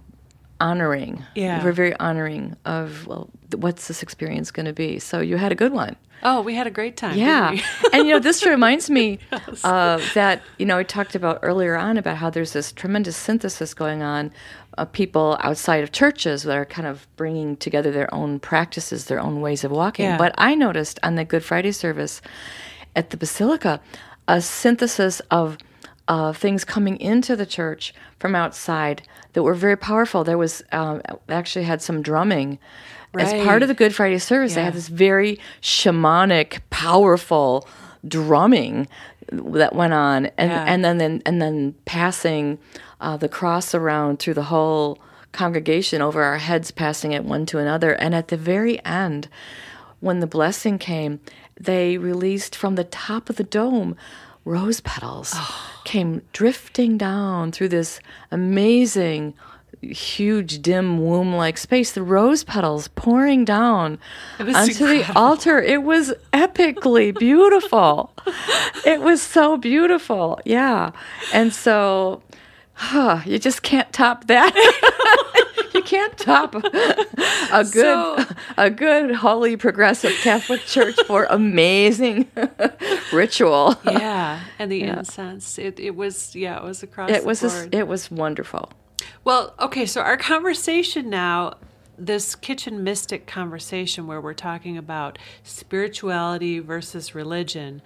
honoring. 0.60 1.24
Yeah. 1.34 1.62
We're 1.62 1.72
very 1.72 1.94
honoring 1.96 2.56
of, 2.64 3.06
well, 3.06 3.30
what's 3.56 3.88
this 3.88 4.02
experience 4.02 4.50
going 4.50 4.66
to 4.66 4.72
be? 4.72 4.98
So 4.98 5.20
you 5.20 5.36
had 5.36 5.52
a 5.52 5.54
good 5.54 5.72
one. 5.72 5.96
Oh, 6.22 6.40
we 6.40 6.54
had 6.54 6.66
a 6.66 6.70
great 6.70 6.96
time. 6.96 7.16
Yeah. 7.16 7.56
and, 7.92 8.08
you 8.08 8.14
know, 8.14 8.18
this 8.18 8.44
reminds 8.44 8.90
me 8.90 9.20
uh, 9.64 10.00
that, 10.14 10.42
you 10.58 10.66
know, 10.66 10.78
I 10.78 10.82
talked 10.82 11.14
about 11.14 11.38
earlier 11.42 11.76
on 11.76 11.96
about 11.96 12.16
how 12.16 12.28
there's 12.28 12.52
this 12.52 12.72
tremendous 12.72 13.16
synthesis 13.16 13.72
going 13.72 14.02
on 14.02 14.32
of 14.76 14.92
people 14.92 15.38
outside 15.42 15.82
of 15.82 15.92
churches 15.92 16.42
that 16.42 16.56
are 16.56 16.64
kind 16.64 16.88
of 16.88 17.06
bringing 17.16 17.56
together 17.56 17.92
their 17.92 18.12
own 18.12 18.40
practices, 18.40 19.04
their 19.04 19.20
own 19.20 19.40
ways 19.40 19.62
of 19.64 19.70
walking. 19.70 20.06
Yeah. 20.06 20.18
But 20.18 20.34
I 20.38 20.54
noticed 20.54 20.98
on 21.02 21.14
the 21.14 21.24
Good 21.24 21.44
Friday 21.44 21.72
service 21.72 22.20
at 22.96 23.10
the 23.10 23.16
Basilica 23.16 23.80
a 24.26 24.42
synthesis 24.42 25.20
of 25.30 25.56
uh, 26.08 26.32
things 26.32 26.64
coming 26.64 26.98
into 27.00 27.36
the 27.36 27.46
church 27.46 27.94
from 28.18 28.34
outside 28.34 29.02
that 29.34 29.42
were 29.42 29.54
very 29.54 29.76
powerful. 29.76 30.24
There 30.24 30.38
was 30.38 30.62
um, 30.72 31.02
actually 31.28 31.66
had 31.66 31.80
some 31.82 32.02
drumming 32.02 32.58
as 33.16 33.32
part 33.44 33.62
of 33.62 33.68
the 33.68 33.74
Good 33.74 33.94
Friday 33.94 34.18
service. 34.18 34.54
They 34.54 34.62
had 34.64 34.74
this 34.74 34.88
very 34.88 35.38
shamanic, 35.62 36.60
powerful 36.70 37.66
drumming 38.06 38.88
that 39.30 39.74
went 39.74 39.92
on, 39.92 40.26
and 40.38 40.50
Yeah. 40.50 40.64
and 40.66 40.84
then, 40.84 40.98
then 40.98 41.22
and 41.26 41.40
then 41.40 41.74
passing 41.84 42.58
uh, 43.00 43.16
the 43.16 43.28
cross 43.28 43.74
around 43.74 44.18
through 44.18 44.34
the 44.34 44.44
whole 44.44 44.98
congregation 45.32 46.00
over 46.00 46.22
our 46.22 46.38
heads, 46.38 46.70
passing 46.70 47.12
it 47.12 47.24
one 47.24 47.44
to 47.46 47.58
another, 47.58 47.92
and 47.92 48.14
at 48.14 48.28
the 48.28 48.36
very 48.36 48.84
end, 48.84 49.28
when 50.00 50.20
the 50.20 50.26
blessing 50.26 50.78
came, 50.78 51.20
they 51.60 51.98
released 51.98 52.56
from 52.56 52.76
the 52.76 52.84
top 52.84 53.28
of 53.28 53.36
the 53.36 53.44
dome 53.44 53.96
rose 54.48 54.80
petals 54.80 55.36
came 55.84 56.22
drifting 56.32 56.96
down 56.96 57.52
through 57.52 57.68
this 57.68 58.00
amazing 58.30 59.34
huge 59.82 60.60
dim 60.62 60.98
womb 60.98 61.34
like 61.34 61.58
space. 61.58 61.92
The 61.92 62.02
rose 62.02 62.44
petals 62.44 62.88
pouring 62.88 63.44
down 63.44 63.98
onto 64.40 64.86
the 64.86 65.12
altar. 65.14 65.60
It 65.60 65.82
was 65.82 66.12
epically 66.32 67.16
beautiful. 67.18 68.12
It 68.84 69.02
was 69.02 69.22
so 69.22 69.56
beautiful. 69.56 70.40
Yeah. 70.44 70.92
And 71.32 71.52
so 71.52 72.22
huh, 72.72 73.20
you 73.26 73.38
just 73.38 73.62
can't 73.62 73.92
top 73.92 74.26
that 74.28 74.52
can't 75.88 76.16
top 76.18 76.54
a 77.60 77.64
good 77.64 77.72
So- 77.72 78.24
a 78.56 78.70
good 78.70 79.14
holy 79.16 79.56
progressive 79.56 80.12
catholic 80.22 80.60
church 80.66 80.96
for 81.06 81.26
amazing 81.30 82.28
ritual 83.12 83.74
yeah. 83.84 84.40
And 84.58 84.70
the 84.70 84.82
incense. 84.82 85.58
It, 85.58 85.80
it 85.80 85.94
was, 85.96 86.34
yeah, 86.34 86.58
it 86.58 86.64
was 86.64 86.82
across 86.82 87.10
it 87.10 87.22
the 87.22 87.26
was 87.26 87.42
a 87.42 87.68
it 87.72 87.86
was 87.88 88.10
wonderful 88.10 88.70
Well, 89.24 89.54
okay, 89.58 89.86
so 89.86 90.00
our 90.02 90.16
conversation 90.16 91.08
now, 91.10 91.54
this 91.96 92.34
kitchen 92.36 92.84
mystic 92.84 93.26
conversation 93.26 94.06
where 94.06 94.20
we're 94.20 94.34
talking 94.50 94.76
about 94.76 95.18
spirituality 95.42 96.58
versus 96.58 97.14
religion, 97.14 97.82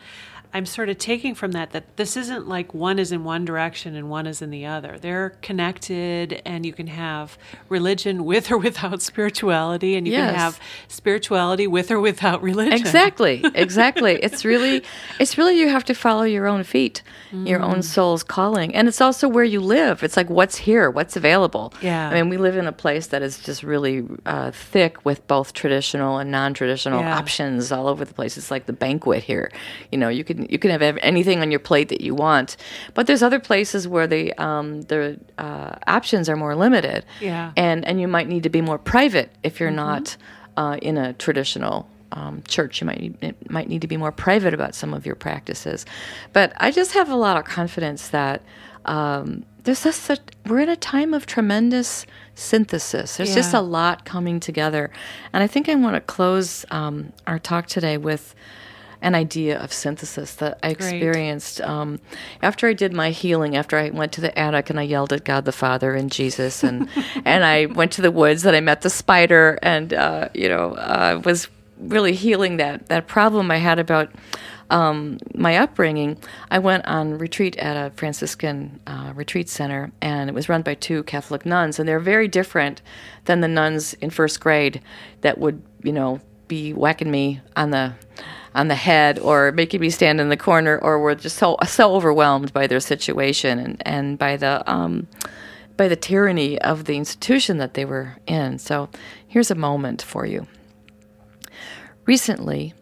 I'm 0.54 0.66
sort 0.66 0.88
of 0.88 0.98
taking 0.98 1.34
from 1.34 1.52
that 1.52 1.70
that 1.70 1.96
this 1.96 2.16
isn't 2.16 2.46
like 2.48 2.74
one 2.74 2.98
is 2.98 3.10
in 3.12 3.24
one 3.24 3.44
direction 3.44 3.94
and 3.96 4.10
one 4.10 4.26
is 4.26 4.42
in 4.42 4.50
the 4.50 4.66
other. 4.66 4.98
They're 5.00 5.30
connected, 5.42 6.42
and 6.44 6.66
you 6.66 6.72
can 6.72 6.88
have 6.88 7.38
religion 7.68 8.24
with 8.30 8.50
or 8.50 8.58
without 8.58 9.00
spirituality, 9.02 9.94
and 9.96 10.06
you 10.06 10.14
can 10.14 10.34
have 10.34 10.60
spirituality 10.88 11.66
with 11.66 11.90
or 11.90 11.98
without 12.00 12.42
religion. 12.42 12.74
exactly 12.74 13.42
exactly 13.54 14.14
it's 14.22 14.44
really 14.44 14.82
it's 15.18 15.38
really 15.38 15.58
you 15.58 15.68
have 15.68 15.84
to 15.84 15.94
follow 15.94 16.22
your 16.22 16.46
own 16.46 16.62
feet 16.64 17.02
your 17.32 17.60
Mm. 17.60 17.64
own 17.76 17.82
soul's 17.82 18.22
calling 18.22 18.74
and 18.74 18.88
it's 18.88 19.00
also 19.00 19.26
where 19.26 19.44
you 19.44 19.60
live 19.60 20.02
it's 20.02 20.16
like 20.18 20.28
what's 20.28 20.56
here 20.58 20.90
what's 20.90 21.16
available 21.16 21.72
Yeah. 21.80 22.08
i 22.10 22.14
mean 22.14 22.28
we 22.28 22.36
live 22.36 22.56
in 22.58 22.66
a 22.66 22.72
place 22.72 23.06
that 23.08 23.22
is 23.22 23.38
just 23.38 23.62
really 23.62 24.04
uh, 24.26 24.50
thick 24.50 25.02
with 25.04 25.26
both 25.26 25.52
traditional 25.54 26.18
and 26.18 26.30
non-traditional 26.30 27.00
Yeah. 27.00 27.16
options 27.16 27.72
all 27.72 27.88
over 27.88 28.04
the 28.04 28.12
place 28.14 28.36
it's 28.36 28.50
like 28.50 28.66
the 28.66 28.72
banquet 28.74 29.22
here 29.22 29.50
you 29.90 29.96
know 29.98 30.08
you 30.10 30.24
can 30.42 30.52
you 30.52 30.58
can 30.58 30.70
have 30.70 30.98
anything 31.02 31.40
on 31.40 31.50
your 31.50 31.60
plate 31.60 31.88
that 31.88 32.00
you 32.00 32.14
want 32.14 32.56
but 32.94 33.06
there's 33.06 33.22
other 33.22 33.40
places 33.40 33.86
where 33.88 34.06
the 34.06 34.32
um, 34.34 34.82
the 34.82 35.18
uh, 35.38 35.76
options 35.86 36.28
are 36.28 36.36
more 36.36 36.54
limited 36.54 37.04
Yeah. 37.20 37.52
and 37.56 37.84
and 37.86 38.00
you 38.00 38.08
might 38.08 38.28
need 38.28 38.42
to 38.42 38.50
be 38.50 38.60
more 38.60 38.78
private 38.78 39.30
if 39.42 39.60
you're 39.60 39.70
not 39.70 40.16
uh, 40.56 40.76
in 40.82 40.98
a 40.98 41.12
traditional 41.14 41.88
um, 42.12 42.42
church. 42.46 42.80
You 42.80 42.86
might 42.86 43.14
it 43.22 43.50
might 43.50 43.68
need 43.68 43.80
to 43.80 43.88
be 43.88 43.96
more 43.96 44.12
private 44.12 44.52
about 44.54 44.74
some 44.74 44.92
of 44.92 45.06
your 45.06 45.14
practices. 45.14 45.86
But 46.32 46.52
I 46.58 46.70
just 46.70 46.92
have 46.92 47.08
a 47.08 47.16
lot 47.16 47.36
of 47.38 47.44
confidence 47.44 48.08
that 48.08 48.42
um, 48.84 49.44
there's 49.64 49.84
just 49.84 50.02
such, 50.02 50.20
we're 50.46 50.60
in 50.60 50.68
a 50.68 50.76
time 50.76 51.14
of 51.14 51.24
tremendous 51.24 52.04
synthesis. 52.34 53.16
There's 53.16 53.30
yeah. 53.30 53.36
just 53.36 53.54
a 53.54 53.60
lot 53.60 54.04
coming 54.04 54.40
together, 54.40 54.90
and 55.32 55.42
I 55.42 55.46
think 55.46 55.68
I 55.68 55.74
want 55.74 55.94
to 55.94 56.00
close 56.00 56.66
um, 56.70 57.12
our 57.26 57.38
talk 57.38 57.66
today 57.66 57.96
with 57.96 58.34
an 59.02 59.16
idea 59.16 59.58
of 59.58 59.72
synthesis 59.72 60.36
that 60.36 60.58
I 60.62 60.68
experienced 60.70 61.60
um, 61.60 61.98
after 62.40 62.68
I 62.68 62.72
did 62.72 62.94
my 62.94 63.10
healing. 63.10 63.56
After 63.56 63.76
I 63.76 63.90
went 63.90 64.12
to 64.12 64.20
the 64.20 64.36
attic 64.38 64.70
and 64.70 64.78
I 64.78 64.84
yelled 64.84 65.12
at 65.12 65.24
God 65.24 65.44
the 65.44 65.52
Father 65.52 65.94
and 65.94 66.10
Jesus, 66.10 66.62
and 66.62 66.88
and 67.24 67.44
I 67.44 67.66
went 67.66 67.92
to 67.92 68.02
the 68.02 68.10
woods 68.10 68.46
and 68.46 68.56
I 68.56 68.60
met 68.60 68.80
the 68.80 68.90
spider, 68.90 69.58
and 69.62 69.92
uh, 69.92 70.28
you 70.32 70.48
know 70.48 70.74
uh, 70.74 71.20
was 71.24 71.48
really 71.78 72.14
healing 72.14 72.56
that 72.58 72.86
that 72.86 73.06
problem 73.08 73.50
I 73.50 73.58
had 73.58 73.78
about. 73.78 74.10
Um, 74.70 75.18
my 75.34 75.58
upbringing, 75.58 76.16
I 76.50 76.58
went 76.58 76.86
on 76.86 77.18
retreat 77.18 77.58
at 77.58 77.76
a 77.76 77.90
Franciscan 77.90 78.80
uh, 78.86 79.12
retreat 79.14 79.50
center, 79.50 79.92
and 80.00 80.30
it 80.30 80.32
was 80.32 80.48
run 80.48 80.62
by 80.62 80.72
two 80.72 81.02
Catholic 81.02 81.44
nuns, 81.44 81.78
and 81.78 81.86
they're 81.86 82.00
very 82.00 82.26
different 82.26 82.80
than 83.26 83.42
the 83.42 83.48
nuns 83.48 83.92
in 83.94 84.08
first 84.08 84.40
grade 84.40 84.80
that 85.20 85.36
would, 85.36 85.62
you 85.82 85.92
know, 85.92 86.22
be 86.48 86.72
whacking 86.72 87.10
me 87.10 87.42
on 87.54 87.70
the 87.70 87.92
on 88.54 88.68
the 88.68 88.74
head 88.74 89.18
or 89.18 89.52
making 89.52 89.80
me 89.80 89.90
stand 89.90 90.20
in 90.20 90.28
the 90.28 90.36
corner 90.36 90.78
or 90.78 90.98
were 90.98 91.14
just 91.14 91.36
so 91.36 91.56
so 91.66 91.94
overwhelmed 91.94 92.52
by 92.52 92.66
their 92.66 92.80
situation 92.80 93.58
and, 93.58 93.82
and 93.86 94.18
by 94.18 94.36
the 94.36 94.62
um, 94.70 95.06
by 95.76 95.88
the 95.88 95.96
tyranny 95.96 96.60
of 96.60 96.84
the 96.84 96.96
institution 96.96 97.58
that 97.58 97.74
they 97.74 97.84
were 97.84 98.16
in. 98.26 98.58
So 98.58 98.88
here's 99.26 99.50
a 99.50 99.54
moment 99.54 100.02
for 100.02 100.26
you. 100.26 100.46
Recently, 102.04 102.74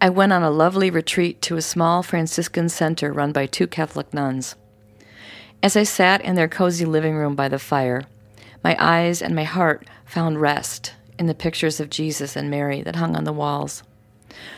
I 0.00 0.10
went 0.10 0.32
on 0.32 0.42
a 0.42 0.50
lovely 0.50 0.90
retreat 0.90 1.40
to 1.42 1.56
a 1.56 1.62
small 1.62 2.02
Franciscan 2.02 2.68
center 2.68 3.12
run 3.12 3.32
by 3.32 3.46
two 3.46 3.66
Catholic 3.66 4.12
nuns. 4.12 4.54
As 5.62 5.76
I 5.76 5.84
sat 5.84 6.20
in 6.20 6.34
their 6.34 6.48
cozy 6.48 6.84
living 6.84 7.14
room 7.14 7.34
by 7.34 7.48
the 7.48 7.58
fire, 7.58 8.02
my 8.62 8.76
eyes 8.78 9.22
and 9.22 9.34
my 9.34 9.44
heart 9.44 9.88
found 10.04 10.40
rest 10.40 10.92
in 11.18 11.26
the 11.26 11.34
pictures 11.34 11.80
of 11.80 11.88
Jesus 11.88 12.36
and 12.36 12.50
Mary 12.50 12.82
that 12.82 12.96
hung 12.96 13.16
on 13.16 13.24
the 13.24 13.32
walls. 13.32 13.82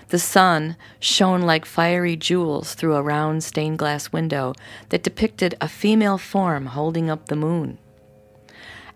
The 0.08 0.18
sun 0.18 0.76
shone 1.00 1.42
like 1.42 1.64
fiery 1.64 2.16
jewels 2.16 2.74
through 2.74 2.96
a 2.96 3.02
round 3.02 3.44
stained 3.44 3.78
glass 3.78 4.12
window 4.12 4.54
that 4.88 5.02
depicted 5.02 5.54
a 5.60 5.68
female 5.68 6.18
form 6.18 6.66
holding 6.66 7.10
up 7.10 7.26
the 7.26 7.36
moon. 7.36 7.78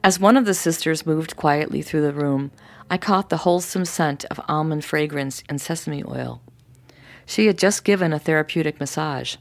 As 0.05 0.19
one 0.19 0.37
of 0.37 0.47
the 0.47 0.55
sisters 0.55 1.07
moved 1.07 1.37
quietly 1.37 1.83
through 1.83 2.03
the 2.03 2.13
room, 2.13 2.51
I 2.91 2.99
caught 2.99 3.31
the 3.31 3.39
wholesome 3.39 3.85
scent 3.85 4.25
of 4.27 4.41
almond 4.49 4.85
fragrance 4.85 5.43
and 5.49 5.61
sesame 5.61 6.03
oil. 6.05 6.43
She 7.25 7.47
had 7.47 7.57
just 7.57 7.85
given 7.85 8.13
a 8.13 8.19
therapeutic 8.19 8.81
massage. 8.81 9.37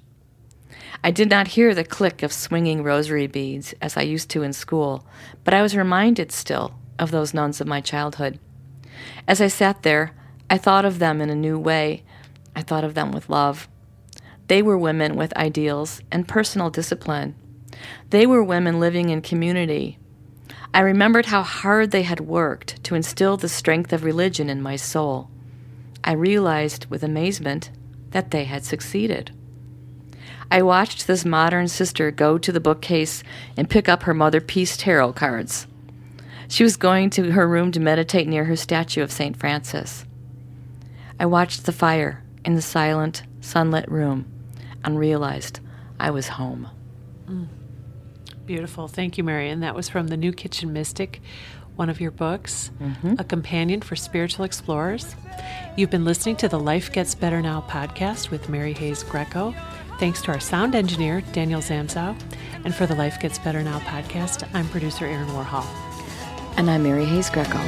I 1.04 1.10
did 1.10 1.30
not 1.30 1.50
hear 1.50 1.74
the 1.74 1.84
click 1.84 2.22
of 2.22 2.32
swinging 2.32 2.84
rosary 2.84 3.28
beads 3.28 3.74
as 3.82 3.98
I 3.98 4.04
used 4.04 4.30
to 4.30 4.44
in 4.44 4.54
school, 4.54 5.06
but 5.44 5.54
I 5.54 5.62
was 5.62 5.76
reminded 5.76 6.32
still 6.32 6.76
of 7.00 7.12
those 7.12 7.34
nuns 7.34 7.60
of 7.60 7.68
my 7.68 7.82
childhood. 7.82 8.40
As 9.28 9.42
I 9.42 9.48
sat 9.48 9.82
there, 9.82 10.14
I 10.52 10.58
thought 10.58 10.84
of 10.84 11.00
them 11.00 11.22
in 11.22 11.30
a 11.30 11.36
new 11.36 11.58
way. 11.58 12.04
I 12.54 12.62
thought 12.62 12.84
of 12.84 12.94
them 12.94 13.14
with 13.14 13.30
love. 13.30 13.70
They 14.48 14.62
were 14.62 14.78
women 14.78 15.16
with 15.16 15.36
ideals 15.38 16.02
and 16.12 16.28
personal 16.28 16.70
discipline. 16.70 17.36
They 18.10 18.26
were 18.26 18.44
women 18.44 18.78
living 18.78 19.12
in 19.12 19.22
community. 19.22 19.98
I 20.74 20.82
remembered 20.82 21.28
how 21.28 21.42
hard 21.42 21.92
they 21.92 22.02
had 22.02 22.20
worked 22.20 22.84
to 22.84 22.96
instill 22.96 23.38
the 23.38 23.48
strength 23.48 23.94
of 23.94 24.04
religion 24.04 24.50
in 24.50 24.62
my 24.62 24.76
soul. 24.76 25.30
I 26.04 26.12
realized 26.12 26.88
with 26.88 27.02
amazement 27.02 27.72
that 28.10 28.32
they 28.32 28.44
had 28.44 28.66
succeeded. 28.66 29.32
I 30.52 30.64
watched 30.64 31.08
this 31.08 31.24
modern 31.24 31.70
sister 31.70 32.12
go 32.12 32.38
to 32.38 32.52
the 32.52 32.60
bookcase 32.60 33.24
and 33.56 33.70
pick 33.70 33.88
up 33.88 34.04
her 34.04 34.14
Motherpeace 34.14 34.78
tarot 34.78 35.14
cards. 35.14 35.66
She 36.50 36.64
was 36.64 36.76
going 36.76 37.10
to 37.12 37.32
her 37.32 37.48
room 37.48 37.72
to 37.72 37.80
meditate 37.80 38.28
near 38.28 38.44
her 38.44 38.58
statue 38.58 39.02
of 39.02 39.14
St. 39.14 39.38
Francis. 39.38 40.04
I 41.22 41.26
watched 41.26 41.68
the 41.68 41.72
fire 41.72 42.24
in 42.44 42.56
the 42.56 42.64
silent, 42.64 43.22
sunlit 43.42 43.88
room 43.92 44.26
and 44.84 44.98
realized 44.98 45.60
I 46.00 46.10
was 46.10 46.28
home. 46.28 46.68
Mm. 47.30 47.48
Beautiful. 48.48 48.88
Thank 48.88 49.20
you, 49.20 49.24
Marion. 49.24 49.60
That 49.60 49.76
was 49.76 49.88
from 49.88 50.08
The 50.08 50.18
New 50.18 50.34
Kitchen 50.34 50.74
Mystic, 50.74 51.22
one 51.76 51.92
of 51.92 52.02
your 52.02 52.10
books, 52.10 52.72
mm-hmm. 52.82 53.18
A 53.20 53.24
Companion 53.24 53.82
for 53.82 53.96
Spiritual 53.96 54.46
Explorers. 54.46 55.16
You've 55.78 55.92
been 55.92 56.06
listening 56.06 56.38
to 56.38 56.50
the 56.50 56.60
Life 56.60 56.92
Gets 56.92 57.14
Better 57.14 57.40
Now 57.40 57.64
podcast 57.70 58.32
with 58.32 58.50
Mary 58.50 58.74
Hayes 58.74 59.04
Grieco. 59.04 59.54
Thanks 60.00 60.24
to 60.24 60.32
our 60.32 60.40
sound 60.40 60.74
engineer, 60.74 61.22
Daniel 61.34 61.62
Zamzow. 61.62 62.20
And 62.66 62.74
for 62.74 62.88
the 62.88 62.96
Life 62.96 63.20
Gets 63.20 63.38
Better 63.38 63.62
Now 63.62 63.78
podcast, 63.82 64.50
I'm 64.56 64.68
producer 64.70 65.06
Erin 65.06 65.28
Warhol. 65.28 65.68
And 66.58 66.68
I'm 66.68 66.82
Mary 66.82 67.06
Hayes 67.06 67.30
Grieco. 67.30 67.62